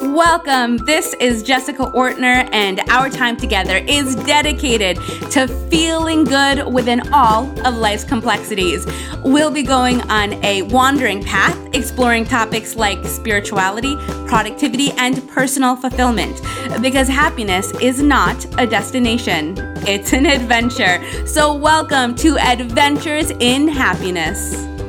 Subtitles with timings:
[0.00, 0.78] Welcome.
[0.78, 4.96] This is Jessica Ortner, and our time together is dedicated
[5.30, 8.86] to feeling good within all of life's complexities.
[9.22, 13.94] We'll be going on a wandering path, exploring topics like spirituality,
[14.26, 16.40] productivity, and personal fulfillment.
[16.80, 19.54] Because happiness is not a destination,
[19.86, 21.26] it's an adventure.
[21.26, 24.79] So, welcome to Adventures in Happiness.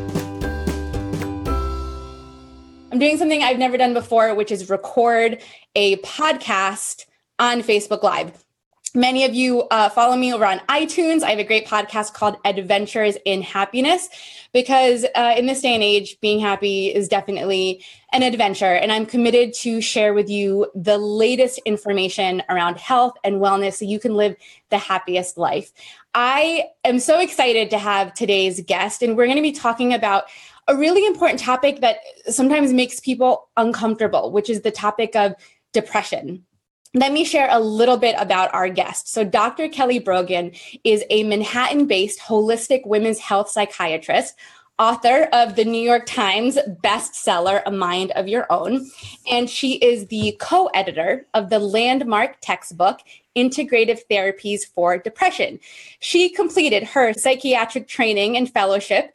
[3.02, 5.42] Doing something I've never done before, which is record
[5.76, 7.06] a podcast
[7.40, 8.46] on Facebook Live.
[8.94, 11.24] Many of you uh, follow me over on iTunes.
[11.24, 14.10] I have a great podcast called Adventures in Happiness
[14.54, 18.66] because uh, in this day and age, being happy is definitely an adventure.
[18.66, 23.86] And I'm committed to share with you the latest information around health and wellness so
[23.86, 24.36] you can live
[24.70, 25.72] the happiest life.
[26.14, 30.26] I am so excited to have today's guest, and we're going to be talking about
[30.72, 31.98] a really important topic that
[32.30, 35.34] sometimes makes people uncomfortable, which is the topic of
[35.74, 36.46] depression.
[36.94, 39.10] Let me share a little bit about our guest.
[39.10, 39.68] So, Dr.
[39.68, 40.52] Kelly Brogan
[40.84, 44.36] is a Manhattan based holistic women's health psychiatrist,
[44.80, 48.90] author of the New York Times bestseller, A Mind of Your Own.
[49.30, 53.00] And she is the co editor of the landmark textbook,
[53.38, 55.60] Integrative Therapies for Depression.
[56.00, 59.14] She completed her psychiatric training and fellowship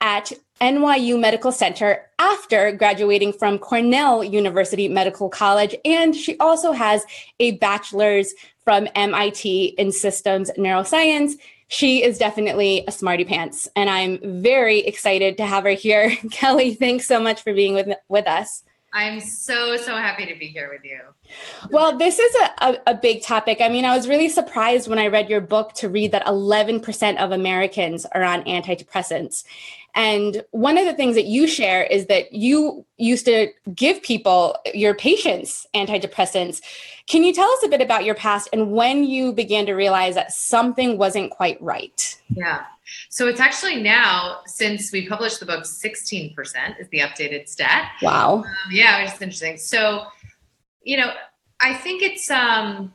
[0.00, 5.74] at NYU Medical Center after graduating from Cornell University Medical College.
[5.84, 7.04] And she also has
[7.40, 8.32] a bachelor's
[8.64, 11.34] from MIT in systems neuroscience.
[11.68, 16.16] She is definitely a smarty pants, and I'm very excited to have her here.
[16.30, 18.62] Kelly, thanks so much for being with, with us.
[18.92, 21.00] I'm so, so happy to be here with you.
[21.70, 23.60] Well, this is a, a, a, big topic.
[23.60, 27.18] I mean, I was really surprised when I read your book to read that 11%
[27.18, 29.44] of Americans are on antidepressants.
[29.96, 34.54] And one of the things that you share is that you used to give people,
[34.74, 36.60] your patients, antidepressants.
[37.06, 40.14] Can you tell us a bit about your past and when you began to realize
[40.14, 42.20] that something wasn't quite right?
[42.28, 42.64] Yeah.
[43.08, 46.34] So it's actually now, since we published the book, 16%
[46.78, 47.92] is the updated stat.
[48.02, 48.44] Wow.
[48.44, 49.56] Um, yeah, it's interesting.
[49.56, 50.04] So,
[50.82, 51.12] you know,
[51.60, 52.92] I think it's, um,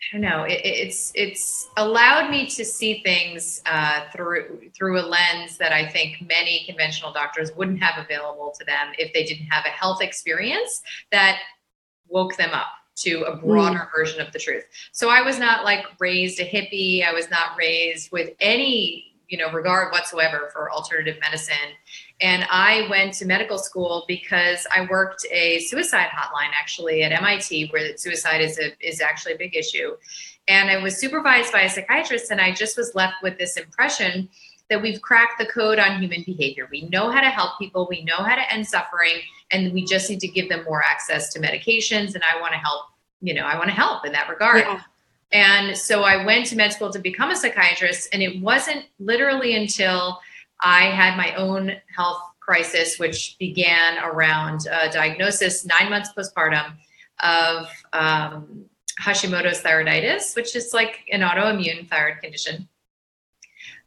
[0.00, 0.44] I don't know.
[0.44, 5.88] It, it's it's allowed me to see things uh, through through a lens that I
[5.88, 10.00] think many conventional doctors wouldn't have available to them if they didn't have a health
[10.00, 11.40] experience that
[12.08, 13.92] woke them up to a broader mm.
[13.94, 14.64] version of the truth.
[14.92, 17.06] So I was not like raised a hippie.
[17.06, 21.74] I was not raised with any you know regard whatsoever for alternative medicine
[22.20, 27.70] and i went to medical school because i worked a suicide hotline actually at mit
[27.72, 29.96] where suicide is a, is actually a big issue
[30.48, 34.28] and i was supervised by a psychiatrist and i just was left with this impression
[34.70, 38.02] that we've cracked the code on human behavior we know how to help people we
[38.04, 41.40] know how to end suffering and we just need to give them more access to
[41.40, 42.86] medications and i want to help
[43.20, 44.80] you know i want to help in that regard yeah.
[45.32, 48.08] And so I went to med school to become a psychiatrist.
[48.12, 50.20] And it wasn't literally until
[50.60, 56.72] I had my own health crisis, which began around a diagnosis nine months postpartum
[57.20, 58.64] of um,
[59.00, 62.68] Hashimoto's thyroiditis, which is like an autoimmune thyroid condition.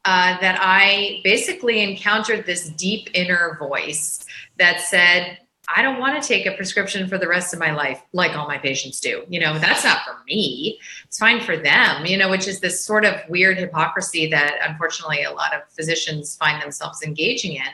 [0.03, 4.25] Uh, that I basically encountered this deep inner voice
[4.57, 5.37] that said,
[5.75, 8.47] I don't want to take a prescription for the rest of my life like all
[8.47, 9.23] my patients do.
[9.29, 10.79] You know, that's not for me.
[11.05, 15.23] It's fine for them, you know, which is this sort of weird hypocrisy that unfortunately
[15.23, 17.71] a lot of physicians find themselves engaging in.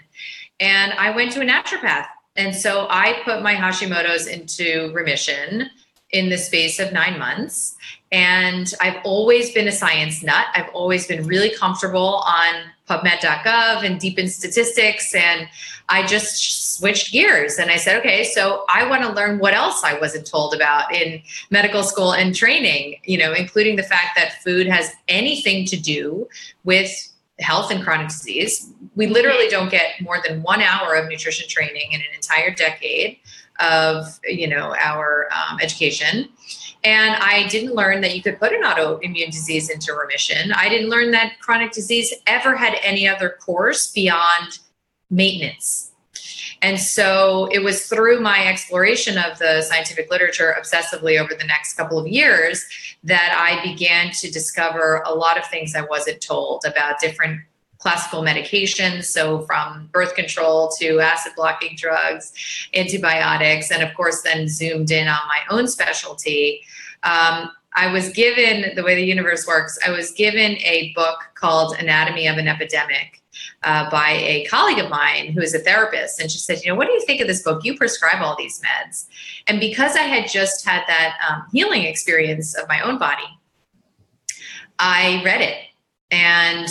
[0.59, 2.07] And I went to a naturopath.
[2.36, 5.69] And so I put my Hashimoto's into remission
[6.12, 7.75] in the space of nine months.
[8.12, 10.46] And I've always been a science nut.
[10.53, 15.14] I've always been really comfortable on PubMed.gov and deep in statistics.
[15.14, 15.48] And
[15.90, 19.84] I just switched gears and I said, okay, so I want to learn what else
[19.84, 24.42] I wasn't told about in medical school and training, you know, including the fact that
[24.44, 26.28] food has anything to do
[26.64, 26.92] with
[27.40, 28.72] health and chronic disease.
[28.96, 33.19] We literally don't get more than one hour of nutrition training in an entire decade
[33.59, 36.30] of, you know, our um, education.
[36.83, 40.51] And I didn't learn that you could put an autoimmune disease into remission.
[40.53, 44.59] I didn't learn that chronic disease ever had any other course beyond
[45.09, 45.91] maintenance.
[46.62, 51.74] And so it was through my exploration of the scientific literature obsessively over the next
[51.74, 52.65] couple of years
[53.03, 57.41] that I began to discover a lot of things I wasn't told about different
[57.88, 59.06] classical medications.
[59.06, 62.34] So, from birth control to acid blocking drugs,
[62.75, 66.63] antibiotics, and of course, then zoomed in on my own specialty.
[67.04, 71.78] Um, I was given the way the universe works, I was given a book called
[71.80, 73.24] Anatomy of an Epidemic
[73.63, 76.19] uh, by a colleague of mine who is a therapist.
[76.19, 77.63] And she said, You know, what do you think of this book?
[77.63, 79.06] You prescribe all these meds.
[79.48, 83.30] And because I had just had that um, healing experience of my own body,
[84.78, 85.57] I read it
[86.12, 86.68] and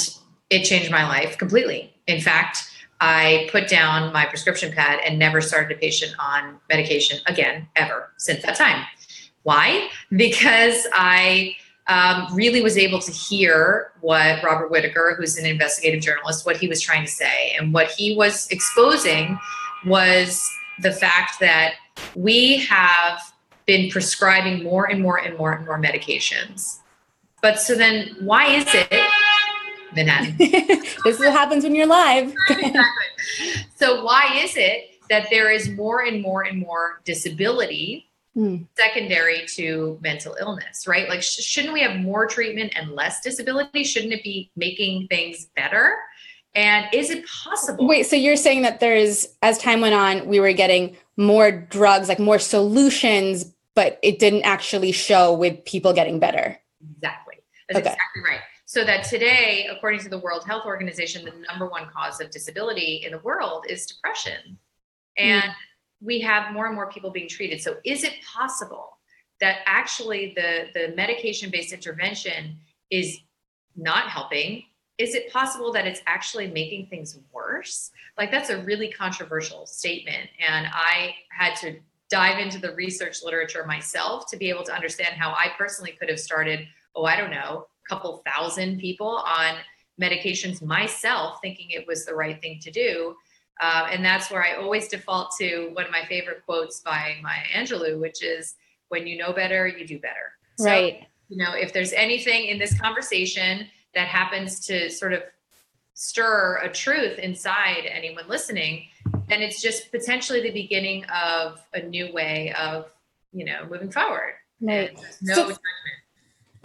[0.50, 1.94] it changed my life completely.
[2.06, 2.70] In fact,
[3.00, 8.12] I put down my prescription pad and never started a patient on medication again, ever
[8.16, 8.84] since that time.
[9.42, 9.88] Why?
[10.10, 11.56] Because I
[11.88, 16.68] um, really was able to hear what Robert Whitaker, who's an investigative journalist, what he
[16.68, 17.54] was trying to say.
[17.58, 19.38] And what he was exposing
[19.84, 20.50] was
[20.80, 21.74] the fact that
[22.14, 23.20] we have
[23.66, 26.78] been prescribing more and more and more and more medications.
[27.42, 28.88] But so then, why is it
[29.96, 30.36] Manhattan.
[30.38, 32.32] this is what happens when you're live.
[32.50, 32.84] exactly.
[33.74, 38.66] So why is it that there is more and more and more disability mm.
[38.76, 41.08] secondary to mental illness, right?
[41.08, 43.84] Like, sh- shouldn't we have more treatment and less disability?
[43.84, 45.96] Shouldn't it be making things better?
[46.54, 47.86] And is it possible?
[47.86, 52.08] Wait, so you're saying that there's, as time went on, we were getting more drugs,
[52.08, 56.58] like more solutions, but it didn't actually show with people getting better.
[56.96, 57.34] Exactly.
[57.68, 57.90] That's okay.
[57.90, 58.40] exactly right.
[58.68, 63.02] So that today, according to the World Health Organization, the number one cause of disability
[63.06, 64.58] in the world is depression.
[65.16, 65.54] And mm.
[66.00, 67.60] we have more and more people being treated.
[67.62, 68.98] So is it possible
[69.40, 72.58] that actually the, the medication based intervention
[72.90, 73.20] is
[73.76, 74.64] not helping?
[74.98, 77.92] Is it possible that it's actually making things worse?
[78.18, 80.28] Like that's a really controversial statement.
[80.44, 81.76] And I had to
[82.10, 86.08] dive into the research literature myself to be able to understand how I personally could
[86.08, 86.66] have started,
[86.96, 89.56] oh, I don't know, couple thousand people on
[90.00, 93.14] medications myself, thinking it was the right thing to do.
[93.60, 97.42] Uh, and that's where I always default to one of my favorite quotes by Maya
[97.54, 98.54] Angelou, which is
[98.88, 100.32] when you know better, you do better.
[100.58, 101.06] So, right.
[101.28, 105.22] You know, if there's anything in this conversation that happens to sort of
[105.94, 108.86] stir a truth inside anyone listening,
[109.28, 112.92] then it's just potentially the beginning of a new way of,
[113.32, 114.34] you know, moving forward.
[114.60, 114.94] Right.
[115.22, 115.60] no so, judgment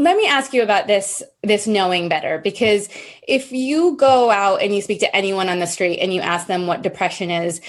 [0.03, 2.89] let me ask you about this this knowing better because
[3.27, 6.47] if you go out and you speak to anyone on the street and you ask
[6.47, 7.61] them what depression is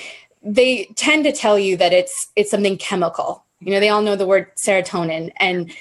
[0.42, 3.44] they tend to tell you that it's it's something chemical.
[3.60, 5.32] You know they all know the word serotonin.
[5.36, 5.72] And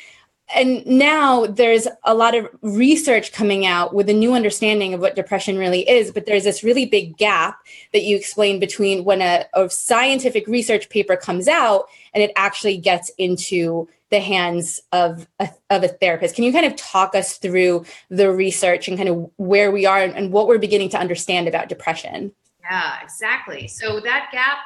[0.54, 5.16] and now there's a lot of research coming out with a new understanding of what
[5.16, 7.58] depression really is but there's this really big gap
[7.94, 12.76] that you explain between when a, a scientific research paper comes out and it actually
[12.76, 16.36] gets into the hands of a, of a therapist.
[16.36, 20.00] Can you kind of talk us through the research and kind of where we are
[20.00, 22.34] and, and what we're beginning to understand about depression?
[22.62, 23.68] Yeah, exactly.
[23.68, 24.58] So that gap,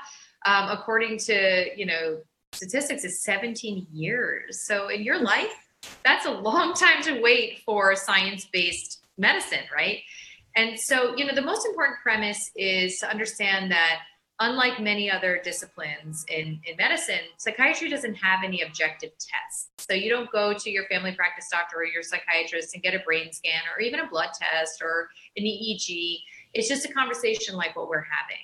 [0.46, 2.18] um, according to you know
[2.52, 4.62] statistics, is 17 years.
[4.62, 5.54] So in your life,
[6.04, 10.00] that's a long time to wait for science-based medicine, right?
[10.56, 14.02] And so you know the most important premise is to understand that
[14.40, 19.70] unlike many other disciplines in, in medicine, psychiatry doesn't have any objective tests.
[19.78, 23.00] So you don't go to your family practice doctor or your psychiatrist and get a
[23.00, 26.18] brain scan or even a blood test or an EEG.
[26.54, 28.38] It's just a conversation like what we're having.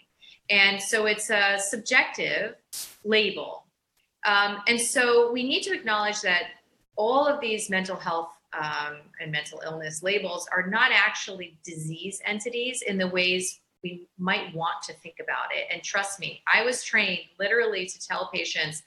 [0.49, 2.55] And so it's a subjective
[3.03, 3.65] label.
[4.25, 6.43] Um, and so we need to acknowledge that
[6.95, 12.81] all of these mental health um, and mental illness labels are not actually disease entities
[12.85, 15.67] in the ways we might want to think about it.
[15.71, 18.83] And trust me, I was trained literally to tell patients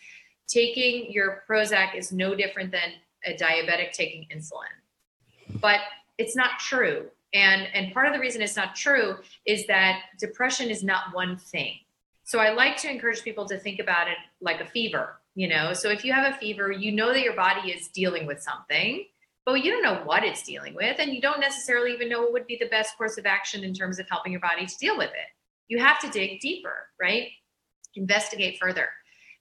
[0.47, 2.93] taking your Prozac is no different than
[3.25, 5.61] a diabetic taking insulin.
[5.61, 5.81] But
[6.19, 7.07] it's not true.
[7.33, 11.37] And, and part of the reason it's not true is that depression is not one
[11.37, 11.75] thing.
[12.23, 15.73] So I like to encourage people to think about it like a fever, you know?
[15.73, 19.05] So if you have a fever, you know that your body is dealing with something
[19.45, 22.33] but you don't know what it's dealing with and you don't necessarily even know what
[22.33, 24.97] would be the best course of action in terms of helping your body to deal
[24.97, 25.29] with it.
[25.69, 27.29] You have to dig deeper right?
[27.95, 28.89] Investigate further.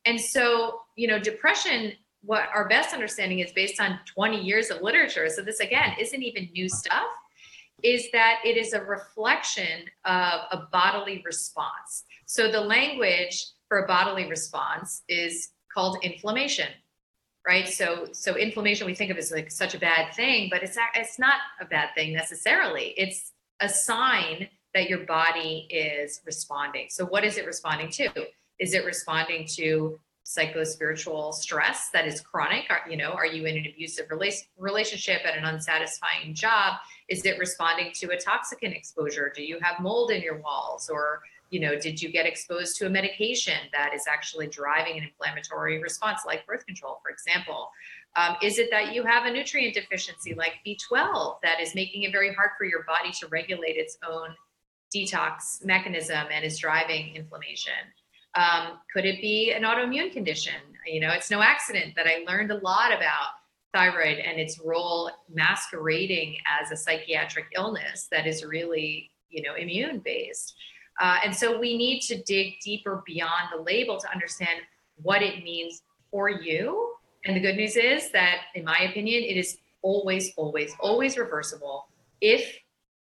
[0.06, 4.82] And so you know depression what our best understanding is based on 20 years of
[4.82, 7.04] literature so this again isn't even new stuff
[7.84, 12.06] is that it is a reflection of a bodily response.
[12.26, 16.70] So the language for a bodily response is called inflammation
[17.46, 17.68] right?
[17.68, 21.20] So so inflammation we think of as like such a bad thing but it's it's
[21.20, 22.94] not a bad thing necessarily.
[22.98, 26.88] It's a sign that your body is responding.
[26.90, 28.10] So what is it responding to?
[28.60, 32.66] Is it responding to psychospiritual stress that is chronic?
[32.70, 36.76] Are, you know are you in an abusive rela- relationship at an unsatisfying job?
[37.10, 39.32] Is it responding to a toxicant exposure?
[39.36, 41.22] Do you have mold in your walls or
[41.54, 45.82] you know, did you get exposed to a medication that is actually driving an inflammatory
[45.82, 47.70] response, like birth control, for example?
[48.16, 52.12] Um, is it that you have a nutrient deficiency like B12 that is making it
[52.12, 54.36] very hard for your body to regulate its own
[54.94, 57.74] detox mechanism and is driving inflammation.
[58.36, 60.54] Um, could it be an autoimmune condition?
[60.86, 63.30] You know, it's no accident that I learned a lot about
[63.74, 70.00] thyroid and its role masquerading as a psychiatric illness that is really, you know, immune
[70.04, 70.56] based.
[71.00, 74.60] Uh, and so we need to dig deeper beyond the label to understand
[75.02, 75.82] what it means
[76.12, 76.94] for you.
[77.26, 81.88] And the good news is that, in my opinion, it is always, always, always reversible
[82.22, 82.58] if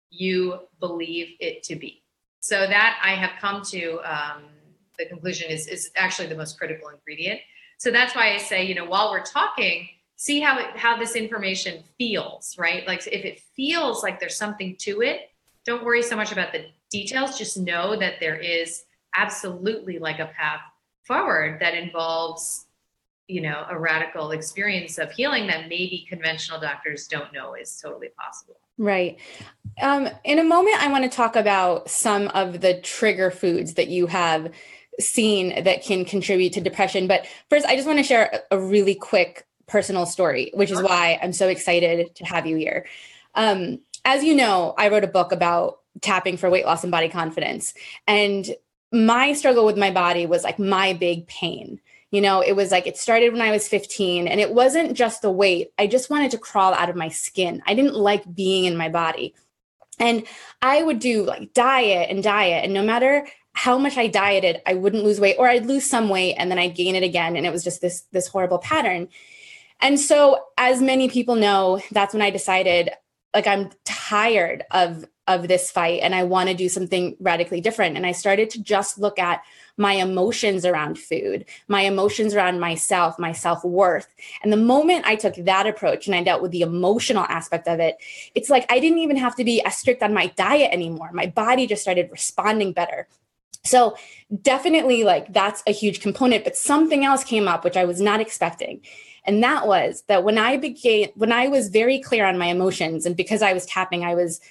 [0.09, 2.03] you believe it to be.
[2.39, 4.43] So that I have come to um,
[4.97, 7.39] the conclusion is, is actually the most critical ingredient.
[7.77, 11.15] So that's why I say, you know, while we're talking, see how it, how this
[11.15, 12.85] information feels, right?
[12.87, 15.31] Like if it feels like there's something to it,
[15.65, 17.37] don't worry so much about the details.
[17.37, 18.85] Just know that there is
[19.15, 20.61] absolutely like a path
[21.03, 22.67] forward that involves,
[23.27, 28.09] you know, a radical experience of healing that maybe conventional doctors don't know is totally
[28.17, 28.55] possible.
[28.77, 29.19] Right.
[29.81, 33.87] Um, in a moment, I want to talk about some of the trigger foods that
[33.87, 34.51] you have
[34.99, 37.07] seen that can contribute to depression.
[37.07, 41.19] But first, I just want to share a really quick personal story, which is why
[41.21, 42.85] I'm so excited to have you here.
[43.35, 47.09] Um, as you know, I wrote a book about tapping for weight loss and body
[47.09, 47.73] confidence.
[48.07, 48.47] And
[48.91, 51.79] my struggle with my body was like my big pain.
[52.11, 55.23] You know, it was like it started when I was 15 and it wasn't just
[55.23, 55.71] the weight.
[55.79, 57.63] I just wanted to crawl out of my skin.
[57.65, 59.33] I didn't like being in my body.
[59.99, 60.25] And
[60.61, 62.65] I would do like diet and diet.
[62.65, 66.09] And no matter how much I dieted, I wouldn't lose weight or I'd lose some
[66.09, 67.35] weight and then I'd gain it again.
[67.35, 69.07] And it was just this, this horrible pattern.
[69.79, 72.91] And so, as many people know, that's when I decided
[73.33, 77.95] like I'm tired of of this fight and I want to do something radically different.
[77.95, 79.41] And I started to just look at
[79.77, 84.13] my emotions around food, my emotions around myself, my self worth.
[84.43, 87.79] And the moment I took that approach and I dealt with the emotional aspect of
[87.79, 87.95] it,
[88.35, 91.09] it's like I didn't even have to be as strict on my diet anymore.
[91.13, 93.07] My body just started responding better.
[93.65, 93.95] So,
[94.41, 96.43] definitely, like that's a huge component.
[96.43, 98.81] But something else came up, which I was not expecting.
[99.25, 103.05] And that was that when I began, when I was very clear on my emotions,
[103.05, 104.41] and because I was tapping, I was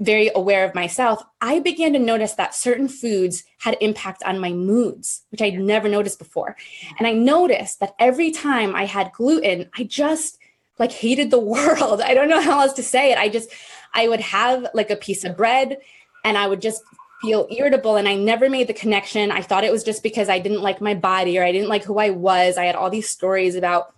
[0.00, 4.52] very aware of myself, I began to notice that certain foods had impact on my
[4.52, 6.56] moods, which I'd never noticed before.
[6.98, 10.38] And I noticed that every time I had gluten, I just
[10.78, 12.00] like hated the world.
[12.00, 13.18] I don't know how else to say it.
[13.18, 13.50] I just,
[13.92, 15.78] I would have like a piece of bread
[16.24, 16.82] and I would just
[17.20, 19.32] feel irritable and I never made the connection.
[19.32, 21.82] I thought it was just because I didn't like my body or I didn't like
[21.82, 22.56] who I was.
[22.56, 23.92] I had all these stories about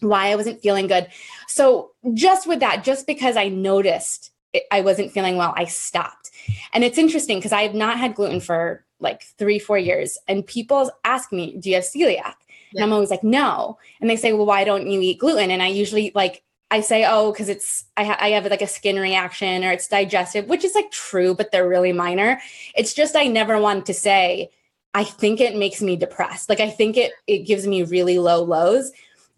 [0.00, 1.08] why I wasn't feeling good.
[1.48, 6.30] So, just with that, just because I noticed it, I wasn't feeling well, I stopped.
[6.72, 10.18] And it's interesting because I have not had gluten for like three, four years.
[10.28, 12.34] And people ask me, Do you have celiac?
[12.72, 12.82] Yeah.
[12.82, 13.78] And I'm always like, No.
[14.00, 15.50] And they say, Well, why don't you eat gluten?
[15.50, 16.42] And I usually like,
[16.72, 19.88] I say, oh, because it's I, ha- I have like a skin reaction or it's
[19.88, 22.40] digestive, which is like true, but they're really minor.
[22.76, 24.50] It's just I never want to say
[24.94, 26.48] I think it makes me depressed.
[26.48, 28.92] Like I think it it gives me really low lows.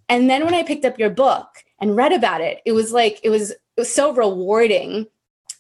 [0.09, 3.19] And then when I picked up your book and read about it, it was like,
[3.23, 5.07] it was, it was so rewarding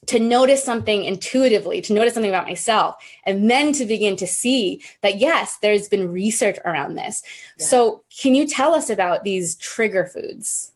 [0.07, 4.83] to notice something intuitively, to notice something about myself, and then to begin to see
[5.03, 7.23] that, yes, there's been research around this.
[7.59, 7.67] Yeah.
[7.67, 10.73] So, can you tell us about these trigger foods?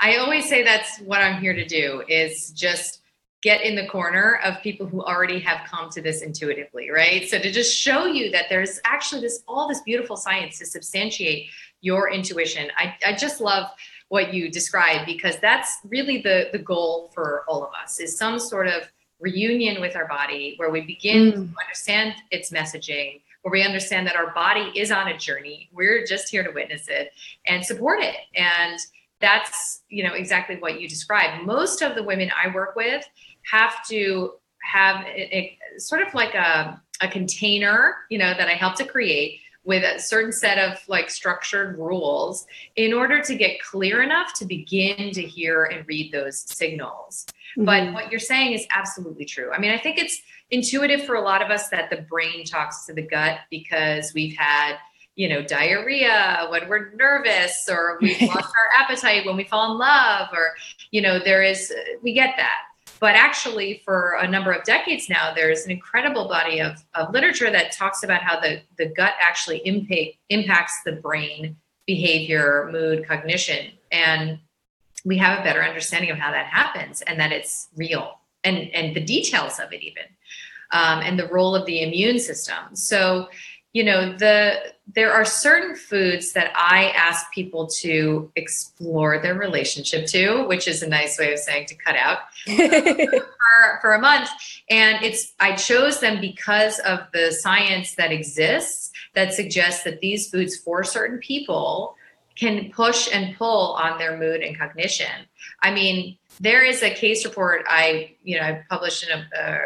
[0.00, 3.02] I always say that's what I'm here to do is just
[3.42, 7.28] get in the corner of people who already have come to this intuitively, right?
[7.28, 11.48] So to just show you that there's actually this all this beautiful science to substantiate
[11.80, 12.68] your intuition.
[12.76, 13.70] I, I just love
[14.08, 18.38] what you described because that's really the the goal for all of us is some
[18.38, 18.82] sort of
[19.18, 21.32] reunion with our body where we begin mm.
[21.32, 25.68] to understand its messaging where we understand that our body is on a journey.
[25.72, 27.12] We're just here to witness it
[27.46, 28.16] and support it.
[28.34, 28.76] And
[29.20, 31.46] that's you know exactly what you described.
[31.46, 33.08] Most of the women i work with
[33.50, 38.52] have to have a, a sort of like a, a container you know that i
[38.52, 42.46] help to create with a certain set of like structured rules
[42.76, 47.26] in order to get clear enough to begin to hear and read those signals.
[47.58, 47.64] Mm-hmm.
[47.64, 49.50] But what you're saying is absolutely true.
[49.52, 52.86] I mean, I think it's intuitive for a lot of us that the brain talks
[52.86, 54.76] to the gut because we've had
[55.16, 59.78] you know diarrhea when we're nervous or we've lost our appetite when we fall in
[59.78, 60.54] love or
[60.90, 62.60] you know there is we get that
[62.98, 67.50] but actually, for a number of decades now, there's an incredible body of, of literature
[67.50, 73.72] that talks about how the, the gut actually impact, impacts the brain behavior, mood, cognition.
[73.92, 74.38] And
[75.04, 78.94] we have a better understanding of how that happens and that it's real and, and
[78.94, 80.04] the details of it, even,
[80.72, 82.74] um, and the role of the immune system.
[82.74, 83.28] So,
[83.76, 84.54] you know the
[84.94, 90.82] there are certain foods that I ask people to explore their relationship to, which is
[90.82, 94.30] a nice way of saying to cut out for, for a month.
[94.70, 100.30] And it's I chose them because of the science that exists that suggests that these
[100.30, 101.96] foods for certain people
[102.34, 105.26] can push and pull on their mood and cognition.
[105.62, 109.58] I mean, there is a case report I, you know, I published in a, uh,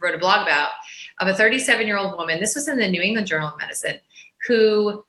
[0.00, 0.70] wrote a blog about
[1.20, 2.40] of a 37 year old woman.
[2.40, 4.00] This was in the New England Journal of Medicine
[4.46, 5.04] who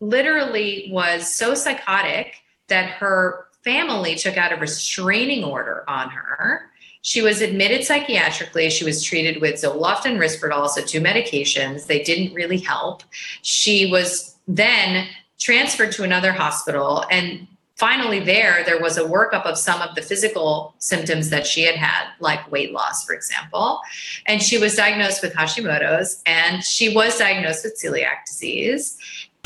[0.00, 2.36] literally was so psychotic
[2.68, 6.70] that her family took out a restraining order on her.
[7.02, 8.70] She was admitted psychiatrically.
[8.70, 11.86] She was treated with Zoloft and Risperdal, so two medications.
[11.86, 13.02] They didn't really help.
[13.42, 15.08] She was then
[15.38, 17.46] transferred to another hospital and
[17.82, 21.74] finally there there was a workup of some of the physical symptoms that she had
[21.74, 23.80] had like weight loss for example.
[24.26, 28.96] And she was diagnosed with hashimoto's and she was diagnosed with celiac disease.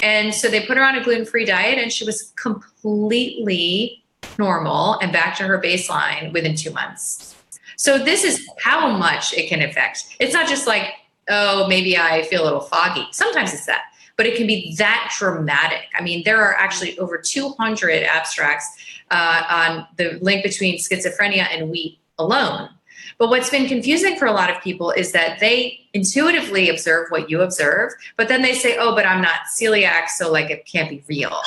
[0.02, 4.04] And so they put her on a gluten-free diet and she was completely
[4.38, 7.34] normal and back to her baseline within two months.
[7.78, 10.14] So this is how much it can affect.
[10.20, 10.92] It's not just like
[11.30, 13.06] oh maybe i feel a little foggy.
[13.12, 13.84] Sometimes it's that
[14.16, 15.84] but it can be that dramatic.
[15.94, 18.66] I mean, there are actually over 200 abstracts
[19.10, 22.70] uh, on the link between schizophrenia and wheat alone.
[23.18, 27.30] But what's been confusing for a lot of people is that they intuitively observe what
[27.30, 30.90] you observe, but then they say, oh, but I'm not celiac, so like it can't
[30.90, 31.40] be real.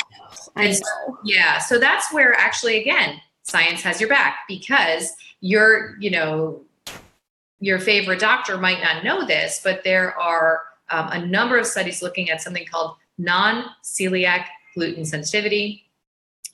[0.55, 6.11] And so, yeah, so that's where actually, again, science has your back because your, you
[6.11, 6.61] know,
[7.59, 12.01] your favorite doctor might not know this, but there are um, a number of studies
[12.01, 15.85] looking at something called non celiac gluten sensitivity.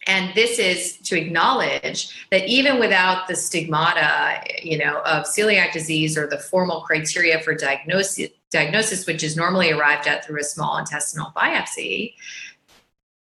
[0.07, 6.15] And this is to acknowledge that even without the stigmata, you know, of celiac disease
[6.15, 10.77] or the formal criteria for diagnosis, diagnosis, which is normally arrived at through a small
[10.77, 12.13] intestinal biopsy,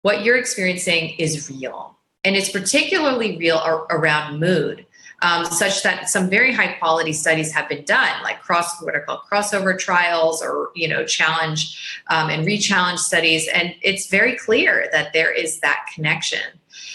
[0.03, 1.97] what you're experiencing is real.
[2.25, 4.85] And it's particularly real around mood
[5.27, 9.01] um, such that some very high quality studies have been done, like cross what are
[9.01, 14.89] called crossover trials or you know challenge um, and re-challenge studies, and it's very clear
[14.93, 16.47] that there is that connection.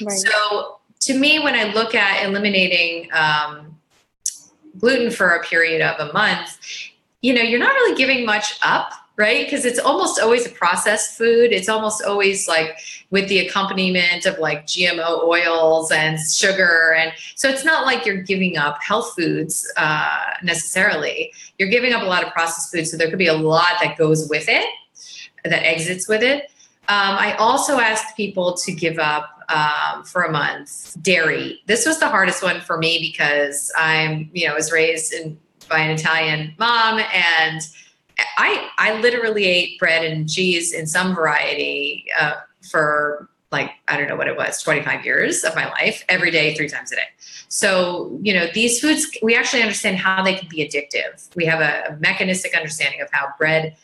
[0.02, 0.18] Right.
[0.18, 3.78] So to me, when I look at eliminating um,
[4.80, 6.58] gluten for a period of a month,
[7.22, 9.46] you know, you're not really giving much up right?
[9.46, 11.52] Because it's almost always a processed food.
[11.52, 12.78] It's almost always like
[13.12, 16.96] with the accompaniment of like GMO oils and sugar.
[16.98, 21.34] And so it's not like you're giving up health foods uh, necessarily.
[21.60, 22.88] You're giving up a lot of processed food.
[22.88, 24.66] So there could be a lot that goes with it,
[25.44, 26.44] that exits with it.
[26.88, 31.62] Um, I also asked people to give up um, for a month dairy.
[31.68, 35.38] This was the hardest one for me because I'm, you know, was raised in,
[35.70, 37.62] by an Italian mom and
[38.38, 42.36] I I literally ate bread and cheese in some variety uh,
[42.70, 46.56] for like I don't know what it was, 25 years of my life, every day,
[46.56, 47.02] three times a day.
[47.50, 51.34] So you know these foods, we actually understand how they can be addictive.
[51.36, 53.76] We have a, a mechanistic understanding of how bread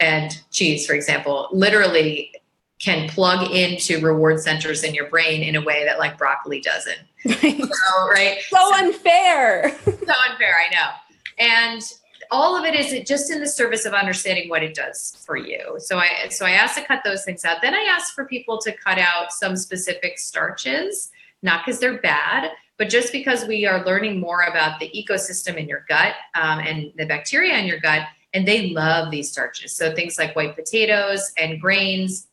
[0.00, 2.32] and cheese, for example, literally
[2.80, 6.98] can plug into reward centers in your brain in a way that like broccoli doesn't.
[7.26, 7.60] Right.
[7.60, 8.38] So, right?
[8.48, 9.76] so unfair.
[9.84, 10.90] so unfair, I know.
[11.38, 11.82] And
[12.30, 15.76] all of it is just in the service of understanding what it does for you.
[15.78, 17.60] So I so I asked to cut those things out.
[17.60, 21.10] Then I asked for people to cut out some specific starches,
[21.42, 25.68] not because they're bad, but just because we are learning more about the ecosystem in
[25.68, 29.72] your gut um, and the bacteria in your gut, and they love these starches.
[29.72, 32.28] So things like white potatoes and grains,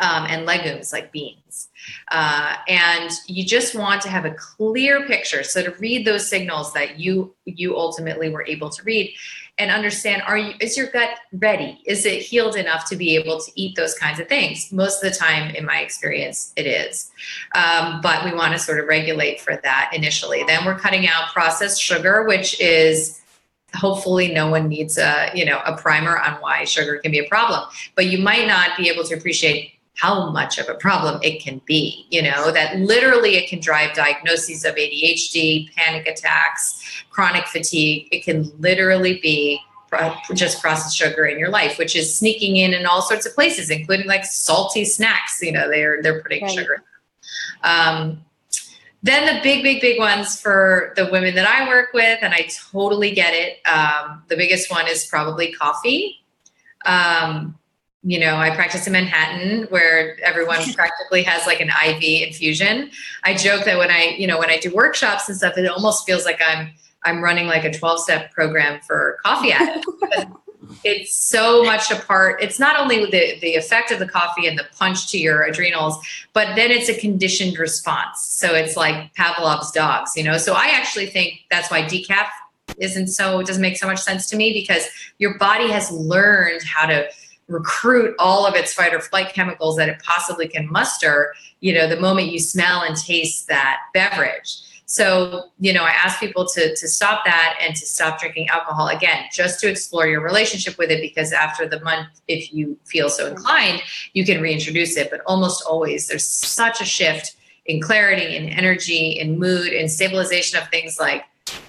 [0.00, 1.68] um, and legumes like beans.
[2.10, 5.42] Uh, and you just want to have a clear picture.
[5.42, 9.12] So to read those signals that you you ultimately were able to read
[9.58, 11.80] and understand are you is your gut ready?
[11.86, 14.72] Is it healed enough to be able to eat those kinds of things?
[14.72, 17.10] Most of the time, in my experience, it is.
[17.54, 20.44] Um, but we want to sort of regulate for that initially.
[20.46, 23.20] Then we're cutting out processed sugar, which is
[23.74, 27.28] hopefully no one needs a you know a primer on why sugar can be a
[27.28, 31.42] problem but you might not be able to appreciate how much of a problem it
[31.42, 32.06] can be.
[32.10, 38.08] You know, that literally it can drive diagnoses of ADHD, panic attacks, chronic fatigue.
[38.10, 39.60] It can literally be
[40.34, 43.70] just processed sugar in your life, which is sneaking in in all sorts of places,
[43.70, 45.40] including like salty snacks.
[45.42, 46.52] You know, they're they're putting right.
[46.52, 46.82] sugar.
[47.62, 48.24] Um,
[49.02, 52.48] then the big, big, big ones for the women that I work with, and I
[52.70, 53.66] totally get it.
[53.66, 56.22] Um, the biggest one is probably coffee.
[56.84, 57.58] Um,
[58.02, 62.90] you know, I practice in Manhattan where everyone practically has like an IV infusion.
[63.24, 66.06] I joke that when I, you know, when I do workshops and stuff, it almost
[66.06, 66.70] feels like I'm
[67.02, 69.86] I'm running like a 12 step program for coffee addicts.
[70.84, 72.42] it's so much a part.
[72.42, 75.98] It's not only the, the effect of the coffee and the punch to your adrenals,
[76.32, 78.22] but then it's a conditioned response.
[78.22, 80.36] So it's like Pavlov's dogs, you know?
[80.36, 82.28] So I actually think that's why decaf
[82.78, 84.86] isn't so, it doesn't make so much sense to me because
[85.18, 87.08] your body has learned how to
[87.50, 91.88] recruit all of its fight or flight chemicals that it possibly can muster, you know,
[91.88, 94.58] the moment you smell and taste that beverage.
[94.86, 98.88] So, you know, I ask people to, to stop that and to stop drinking alcohol
[98.88, 101.00] again, just to explore your relationship with it.
[101.00, 103.82] Because after the month, if you feel so inclined,
[104.14, 105.08] you can reintroduce it.
[105.08, 107.36] But almost always, there's such a shift
[107.66, 111.24] in clarity, in energy, in mood, in stabilization of things like,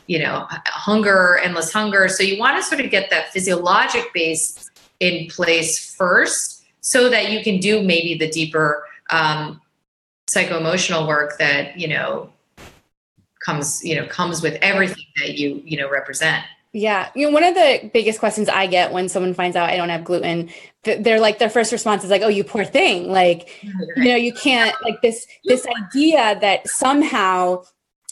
[0.07, 2.07] you know, hunger, endless hunger.
[2.07, 4.70] So you want to sort of get that physiologic base
[5.01, 9.59] in place first so that you can do maybe the deeper um,
[10.27, 12.31] psycho emotional work that, you know,
[13.41, 16.45] comes you know comes with everything that you you know represent.
[16.73, 17.09] Yeah.
[17.15, 19.89] You know one of the biggest questions i get when someone finds out i don't
[19.89, 20.49] have gluten
[20.83, 23.09] they're like their first response is like oh you poor thing.
[23.09, 27.63] Like you know you can't like this this idea that somehow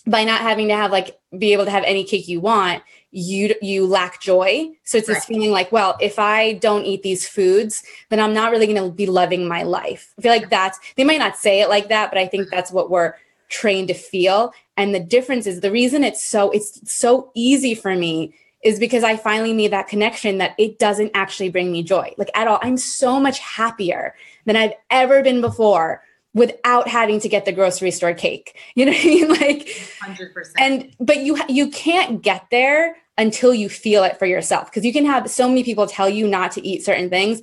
[0.06, 3.56] by not having to have like be able to have any cake you want you
[3.62, 4.70] you lack joy.
[4.84, 8.52] So it's this feeling like well if i don't eat these foods then i'm not
[8.52, 10.14] really going to be loving my life.
[10.18, 12.56] I feel like that's they might not say it like that but i think mm-hmm.
[12.56, 13.16] that's what we're
[13.50, 14.54] trained to feel.
[14.78, 19.04] And the difference is the reason it's so it's so easy for me is because
[19.04, 22.14] I finally made that connection that it doesn't actually bring me joy.
[22.18, 22.60] Like at all.
[22.62, 27.92] I'm so much happier than I've ever been before without having to get the grocery
[27.92, 28.58] store cake.
[28.76, 29.28] You know what I mean?
[29.30, 29.68] Like
[30.04, 30.54] 100%.
[30.58, 34.94] And but you you can't get there until you feel it for yourself because you
[34.94, 37.42] can have so many people tell you not to eat certain things,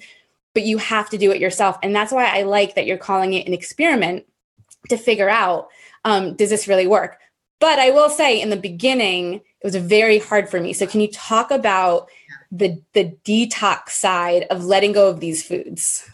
[0.54, 1.78] but you have to do it yourself.
[1.82, 4.24] And that's why I like that you're calling it an experiment
[4.88, 5.68] to figure out
[6.04, 7.18] um, does this really work?
[7.58, 10.72] But I will say in the beginning, it was very hard for me.
[10.72, 12.08] So can you talk about
[12.52, 16.08] the the detox side of letting go of these foods?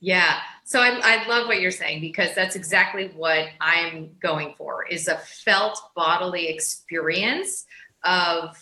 [0.00, 0.38] Yeah.
[0.74, 5.06] So I, I love what you're saying because that's exactly what I'm going for is
[5.06, 7.64] a felt bodily experience
[8.02, 8.56] of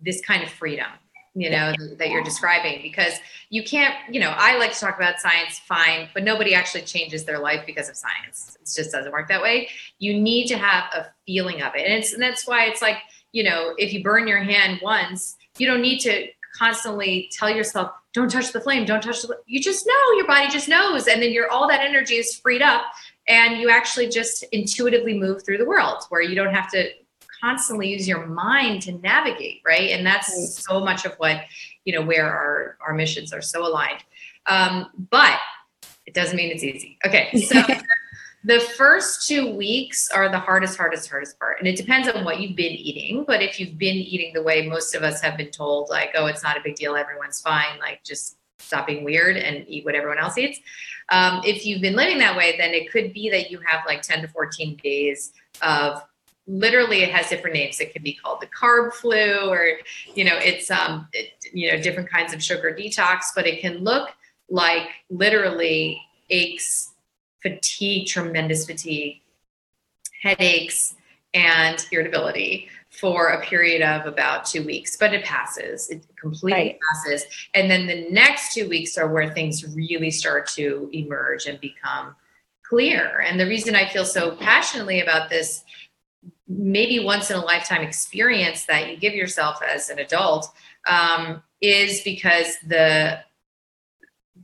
[0.00, 0.86] this kind of freedom
[1.34, 2.82] you know that you're describing.
[2.82, 3.14] Because
[3.50, 7.24] you can't you know i like to talk about science fine but nobody actually changes
[7.24, 8.56] their life because of science.
[8.60, 9.68] It just doesn't work that way.
[9.98, 11.84] You need to have a feeling of it.
[11.84, 12.98] And it's and that's why it's like
[13.32, 17.90] you know if you burn your hand once you don't need to constantly tell yourself
[18.16, 21.22] don't touch the flame don't touch the you just know your body just knows and
[21.22, 22.82] then your all that energy is freed up
[23.28, 26.88] and you actually just intuitively move through the world where you don't have to
[27.40, 29.90] constantly use your mind to navigate, right?
[29.90, 30.48] And that's right.
[30.48, 31.42] so much of what,
[31.84, 34.02] you know, where our, our missions are so aligned.
[34.46, 35.38] Um, but
[36.06, 36.98] it doesn't mean it's easy.
[37.04, 37.36] Okay.
[37.40, 37.62] So
[38.46, 41.58] the first two weeks are the hardest, hardest, hardest part.
[41.58, 43.24] And it depends on what you've been eating.
[43.26, 46.26] But if you've been eating the way most of us have been told, like, oh,
[46.26, 49.96] it's not a big deal, everyone's fine, like just stop being weird and eat what
[49.96, 50.60] everyone else eats.
[51.08, 54.02] Um, if you've been living that way, then it could be that you have like
[54.02, 56.04] 10 to 14 days of
[56.46, 59.78] literally it has different names it can be called the carb flu or
[60.14, 63.78] you know it's um it, you know different kinds of sugar detox but it can
[63.78, 64.10] look
[64.48, 66.92] like literally aches
[67.46, 69.20] fatigue tremendous fatigue
[70.22, 70.94] headaches
[71.34, 75.90] and irritability for a period of about two weeks but it passes.
[75.90, 76.78] It completely right.
[76.90, 77.24] passes.
[77.54, 82.16] And then the next two weeks are where things really start to emerge and become
[82.62, 83.20] clear.
[83.20, 85.64] And the reason i feel so passionately about this
[86.48, 90.52] maybe once in a lifetime experience that you give yourself as an adult
[90.88, 93.18] um, is because the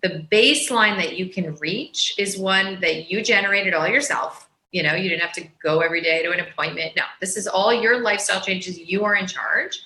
[0.02, 4.48] the baseline that you can reach is one that you generated all yourself.
[4.70, 6.96] You know you didn't have to go every day to an appointment.
[6.96, 9.80] No this is all your lifestyle changes you are in charge.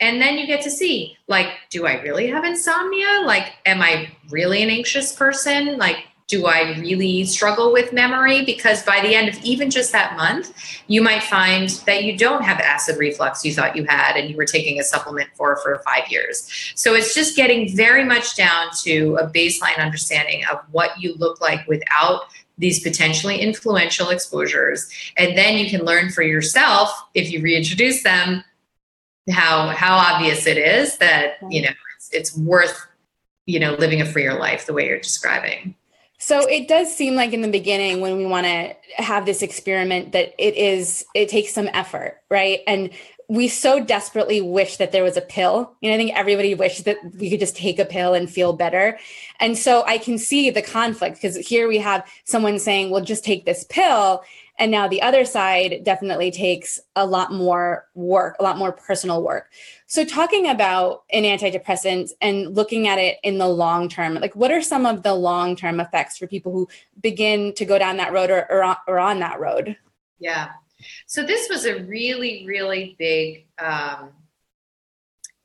[0.00, 3.22] And then you get to see like do i really have insomnia?
[3.24, 5.76] Like am i really an anxious person?
[5.76, 8.42] Like do I really struggle with memory?
[8.42, 10.54] Because by the end of even just that month,
[10.86, 14.36] you might find that you don't have acid reflux you thought you had and you
[14.38, 16.72] were taking a supplement for for five years.
[16.74, 21.38] So it's just getting very much down to a baseline understanding of what you look
[21.42, 22.22] like without
[22.56, 24.88] these potentially influential exposures.
[25.18, 28.42] And then you can learn for yourself if you reintroduce them
[29.30, 32.86] how how obvious it is that you know it's, it's worth
[33.44, 35.76] you know living a freer life the way you're describing
[36.22, 40.12] so it does seem like in the beginning when we want to have this experiment
[40.12, 42.60] that it is it takes some effort, right?
[42.68, 42.90] And
[43.26, 45.74] we so desperately wish that there was a pill.
[45.80, 48.52] You know, I think everybody wished that we could just take a pill and feel
[48.52, 49.00] better.
[49.40, 53.24] And so I can see the conflict because here we have someone saying, "Well, just
[53.24, 54.22] take this pill."
[54.62, 59.20] And now the other side definitely takes a lot more work, a lot more personal
[59.20, 59.50] work.
[59.86, 64.52] So, talking about an antidepressant and looking at it in the long term, like what
[64.52, 66.68] are some of the long term effects for people who
[67.00, 69.76] begin to go down that road or, or, on, or on that road?
[70.20, 70.50] Yeah.
[71.06, 74.10] So, this was a really, really big um,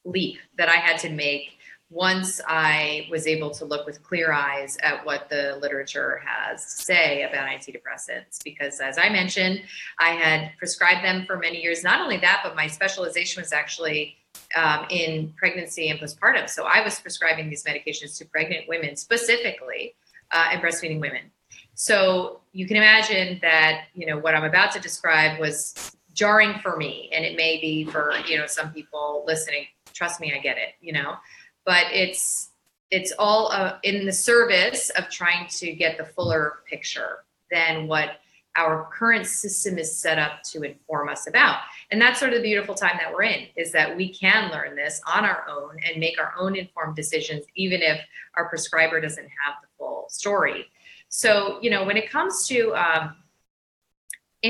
[0.06, 1.57] leap that I had to make
[1.89, 6.84] once I was able to look with clear eyes at what the literature has to
[6.84, 9.62] say about antidepressants, because as I mentioned,
[9.97, 11.84] I had prescribed them for many years.
[11.84, 14.17] Not only that, but my specialization was actually
[14.56, 16.50] um, in pregnancy and postpartum.
[16.50, 19.95] So I was prescribing these medications to pregnant women specifically
[20.32, 21.32] uh, and breastfeeding women.
[21.73, 26.76] So you can imagine that you know what I'm about to describe was jarring for
[26.76, 29.67] me, and it may be for you know some people listening.
[29.93, 30.73] Trust me, I get it.
[30.82, 31.15] You know
[31.67, 32.51] but it's
[32.89, 38.21] it's all uh, in the service of trying to get the fuller picture than what
[38.56, 41.60] our current system is set up to inform us about.
[41.91, 44.75] And that's sort of the beautiful time that we're in is that we can learn
[44.75, 47.99] this on our own and make our own informed decisions, even if
[48.36, 50.67] our prescriber doesn't have the full story.
[51.10, 53.17] So, you know, when it comes to um,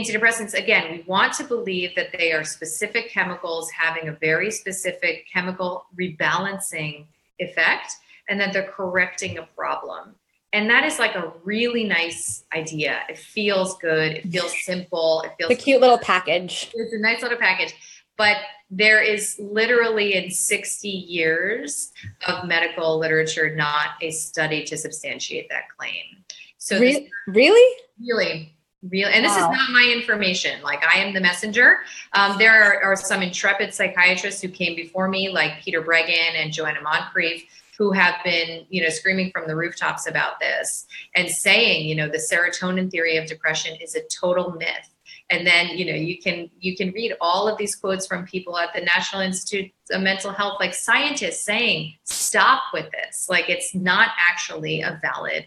[0.03, 5.25] antidepressants, again, we want to believe that they are specific chemicals having a very specific
[5.31, 7.05] chemical rebalancing
[7.39, 7.93] effect
[8.29, 10.15] and that they're correcting a problem.
[10.53, 13.01] And that is like a really nice idea.
[13.09, 14.13] It feels good.
[14.13, 15.21] It feels simple.
[15.25, 16.71] It feels a cute little package.
[16.73, 17.73] It's a nice little package.
[18.17, 18.37] But
[18.71, 21.91] there is literally in 60 years
[22.27, 26.23] of medical literature not a study to substantiate that claim.
[26.57, 27.75] So Re- really?
[27.99, 28.56] Really
[28.89, 29.51] real and this wow.
[29.51, 30.61] is not my information.
[30.61, 31.79] Like i am the messenger.
[32.13, 36.51] Um, there are, are, some intrepid psychiatrists who came before me like peter breggin and
[36.51, 37.43] joanna moncrieff
[37.77, 42.07] who have been you know screaming from the rooftops about this and saying you know
[42.07, 44.93] the serotonin theory of depression is a total myth.
[45.29, 48.57] And then you know you can you can read all of these quotes from people
[48.57, 53.27] at the national institute of mental health like scientists saying stop with this.
[53.29, 55.45] Like it's not actually a valid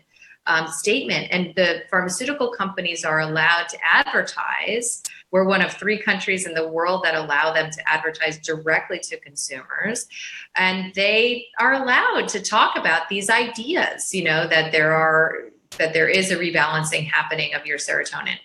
[0.51, 1.29] um, statement.
[1.31, 5.03] And the pharmaceutical companies are allowed to advertise.
[5.31, 9.21] We're one of three countries in the world that allow them to advertise directly to
[9.21, 10.09] consumers.
[10.57, 15.35] And they are allowed to talk about these ideas, you know, that there are
[15.79, 18.37] that there is a rebalancing happening of your serotonin.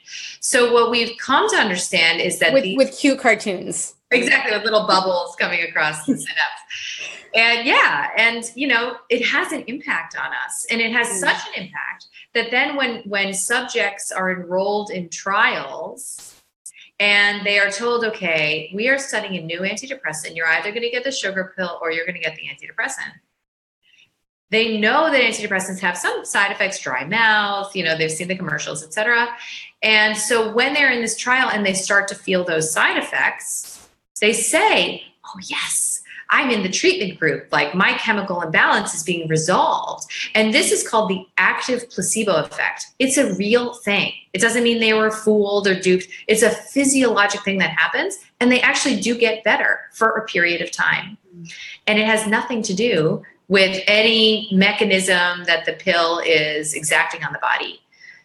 [0.42, 3.95] So what we've come to understand is that with, the, with cute cartoons.
[4.12, 6.62] Exactly, with little bubbles coming across the synapse.
[7.34, 11.20] And yeah and you know it has an impact on us and it has mm.
[11.20, 16.42] such an impact that then when when subjects are enrolled in trials
[17.00, 20.90] and they are told okay we are studying a new antidepressant you're either going to
[20.90, 23.12] get the sugar pill or you're going to get the antidepressant.
[24.52, 28.38] They know that antidepressants have some side effects dry mouth you know they've seen the
[28.38, 29.28] commercials etc
[29.82, 33.85] and so when they're in this trial and they start to feel those side effects
[34.22, 35.96] they say oh yes
[36.30, 40.10] I'm in the treatment group, like my chemical imbalance is being resolved.
[40.34, 42.88] And this is called the active placebo effect.
[43.00, 44.12] It's a real thing.
[44.34, 46.08] It doesn't mean they were fooled or duped.
[46.28, 50.62] It's a physiologic thing that happens, and they actually do get better for a period
[50.62, 51.18] of time.
[51.88, 57.34] And it has nothing to do with any mechanism that the pill is exacting on
[57.34, 57.80] the body.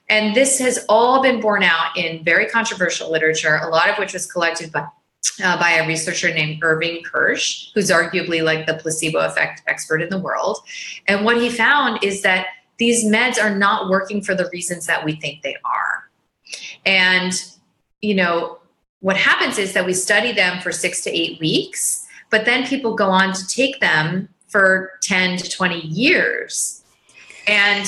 [0.08, 4.14] And this has all been borne out in very controversial literature, a lot of which
[4.14, 4.88] was collected by
[5.42, 10.08] uh, by a researcher named Irving Kirsch, who's arguably like the placebo effect expert in
[10.08, 10.58] the world.
[11.08, 12.46] And what he found is that
[12.78, 16.08] these meds are not working for the reasons that we think they are.
[16.86, 17.32] And,
[18.00, 18.58] you know,
[19.00, 22.94] what happens is that we study them for six to eight weeks, but then people
[22.94, 26.82] go on to take them for 10 to 20 years.
[27.46, 27.86] And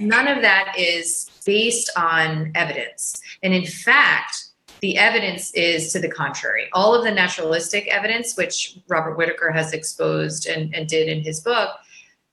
[0.00, 3.20] none of that is based on evidence.
[3.42, 4.47] And in fact,
[4.80, 6.68] the evidence is to the contrary.
[6.72, 11.40] All of the naturalistic evidence, which Robert Whitaker has exposed and, and did in his
[11.40, 11.70] book,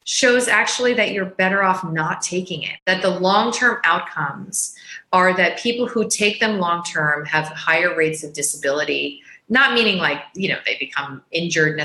[0.05, 2.77] shows actually that you're better off not taking it.
[2.85, 4.75] That the long term outcomes
[5.11, 9.97] are that people who take them long term have higher rates of disability, not meaning
[9.97, 11.81] like, you know, they become injured,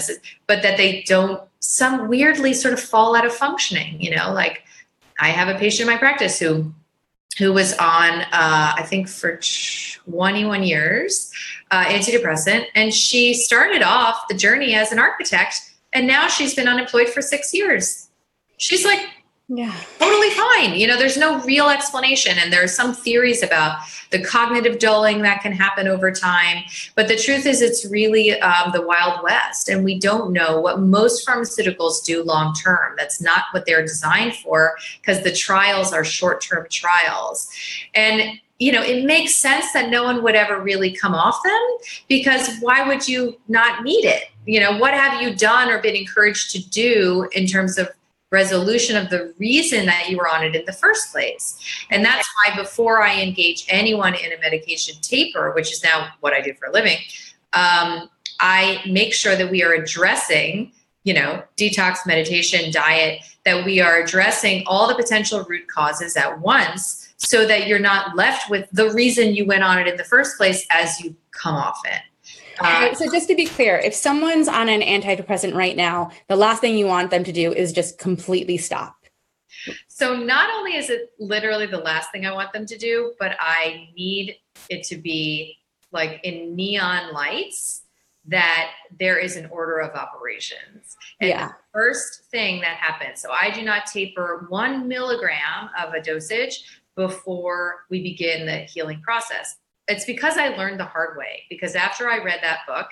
[0.47, 4.65] but that they don't, some weirdly sort of fall out of functioning, you know, like
[5.19, 6.73] I have a patient in my practice who
[7.41, 9.41] who was on, uh, I think, for
[10.05, 11.33] 21 years,
[11.71, 12.67] uh, antidepressant.
[12.75, 15.57] And she started off the journey as an architect,
[15.95, 18.09] and now she's been unemployed for six years.
[18.59, 19.01] She's like
[19.53, 19.75] Yeah.
[19.99, 20.75] Totally fine.
[20.75, 22.39] You know, there's no real explanation.
[22.39, 26.63] And there are some theories about the cognitive dulling that can happen over time.
[26.95, 29.69] But the truth is, it's really um, the Wild West.
[29.69, 32.95] And we don't know what most pharmaceuticals do long term.
[32.97, 37.51] That's not what they're designed for because the trials are short term trials.
[37.93, 41.61] And you know, it makes sense that no one would ever really come off them
[42.09, 44.25] because why would you not need it?
[44.45, 47.89] You know, what have you done or been encouraged to do in terms of
[48.31, 51.59] resolution of the reason that you were on it in the first place.
[51.91, 56.33] And that's why before I engage anyone in a medication taper, which is now what
[56.33, 56.99] I do for a living,
[57.53, 60.73] um, I make sure that we are addressing,
[61.05, 66.41] you know, detox, meditation, diet, that we are addressing all the potential root causes at
[66.41, 70.05] once so that you're not left with the reason you went on it in the
[70.05, 72.01] first place as you come off it.
[72.61, 76.61] Uh, so just to be clear, if someone's on an antidepressant right now, the last
[76.61, 78.97] thing you want them to do is just completely stop.
[79.89, 83.37] So not only is it literally the last thing I want them to do, but
[83.39, 84.37] I need
[84.69, 85.59] it to be
[85.93, 87.83] like in neon lights
[88.27, 90.97] that there is an order of operations.
[91.21, 91.49] And yeah.
[91.49, 96.65] the first thing that happens, so I do not taper one milligram of a dosage
[96.97, 99.57] before we begin the healing process
[99.91, 101.45] it's because I learned the hard way.
[101.51, 102.87] Because after I read that book,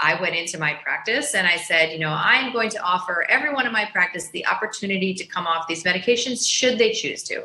[0.00, 3.66] I went into my practice and I said, you know, I'm going to offer everyone
[3.66, 7.44] in my practice the opportunity to come off these medications should they choose to.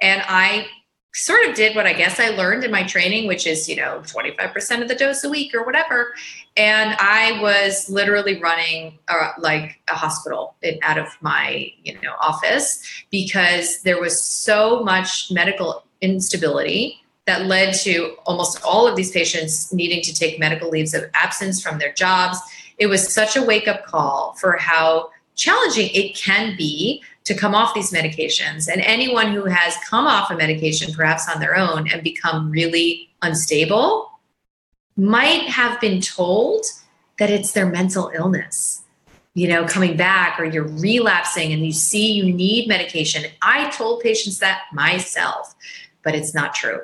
[0.00, 0.68] And I
[1.14, 4.00] sort of did what I guess I learned in my training, which is, you know,
[4.04, 6.14] 25% of the dose a week or whatever.
[6.58, 12.82] And I was literally running uh, like a hospital out of my, you know, office
[13.10, 19.72] because there was so much medical instability that led to almost all of these patients
[19.72, 22.38] needing to take medical leaves of absence from their jobs.
[22.78, 27.54] It was such a wake up call for how challenging it can be to come
[27.54, 28.68] off these medications.
[28.70, 33.10] And anyone who has come off a medication, perhaps on their own, and become really
[33.22, 34.12] unstable
[34.96, 36.64] might have been told
[37.18, 38.82] that it's their mental illness
[39.36, 43.30] you know, coming back or you're relapsing and you see you need medication.
[43.42, 45.54] I told patients that myself,
[46.02, 46.80] but it's not true.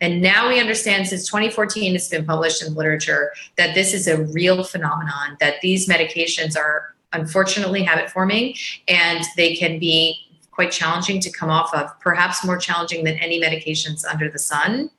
[0.00, 4.22] And now we understand since 2014, it's been published in literature that this is a
[4.24, 8.54] real phenomenon, that these medications are unfortunately habit forming
[8.88, 13.38] and they can be quite challenging to come off of, perhaps more challenging than any
[13.40, 14.90] medications under the sun.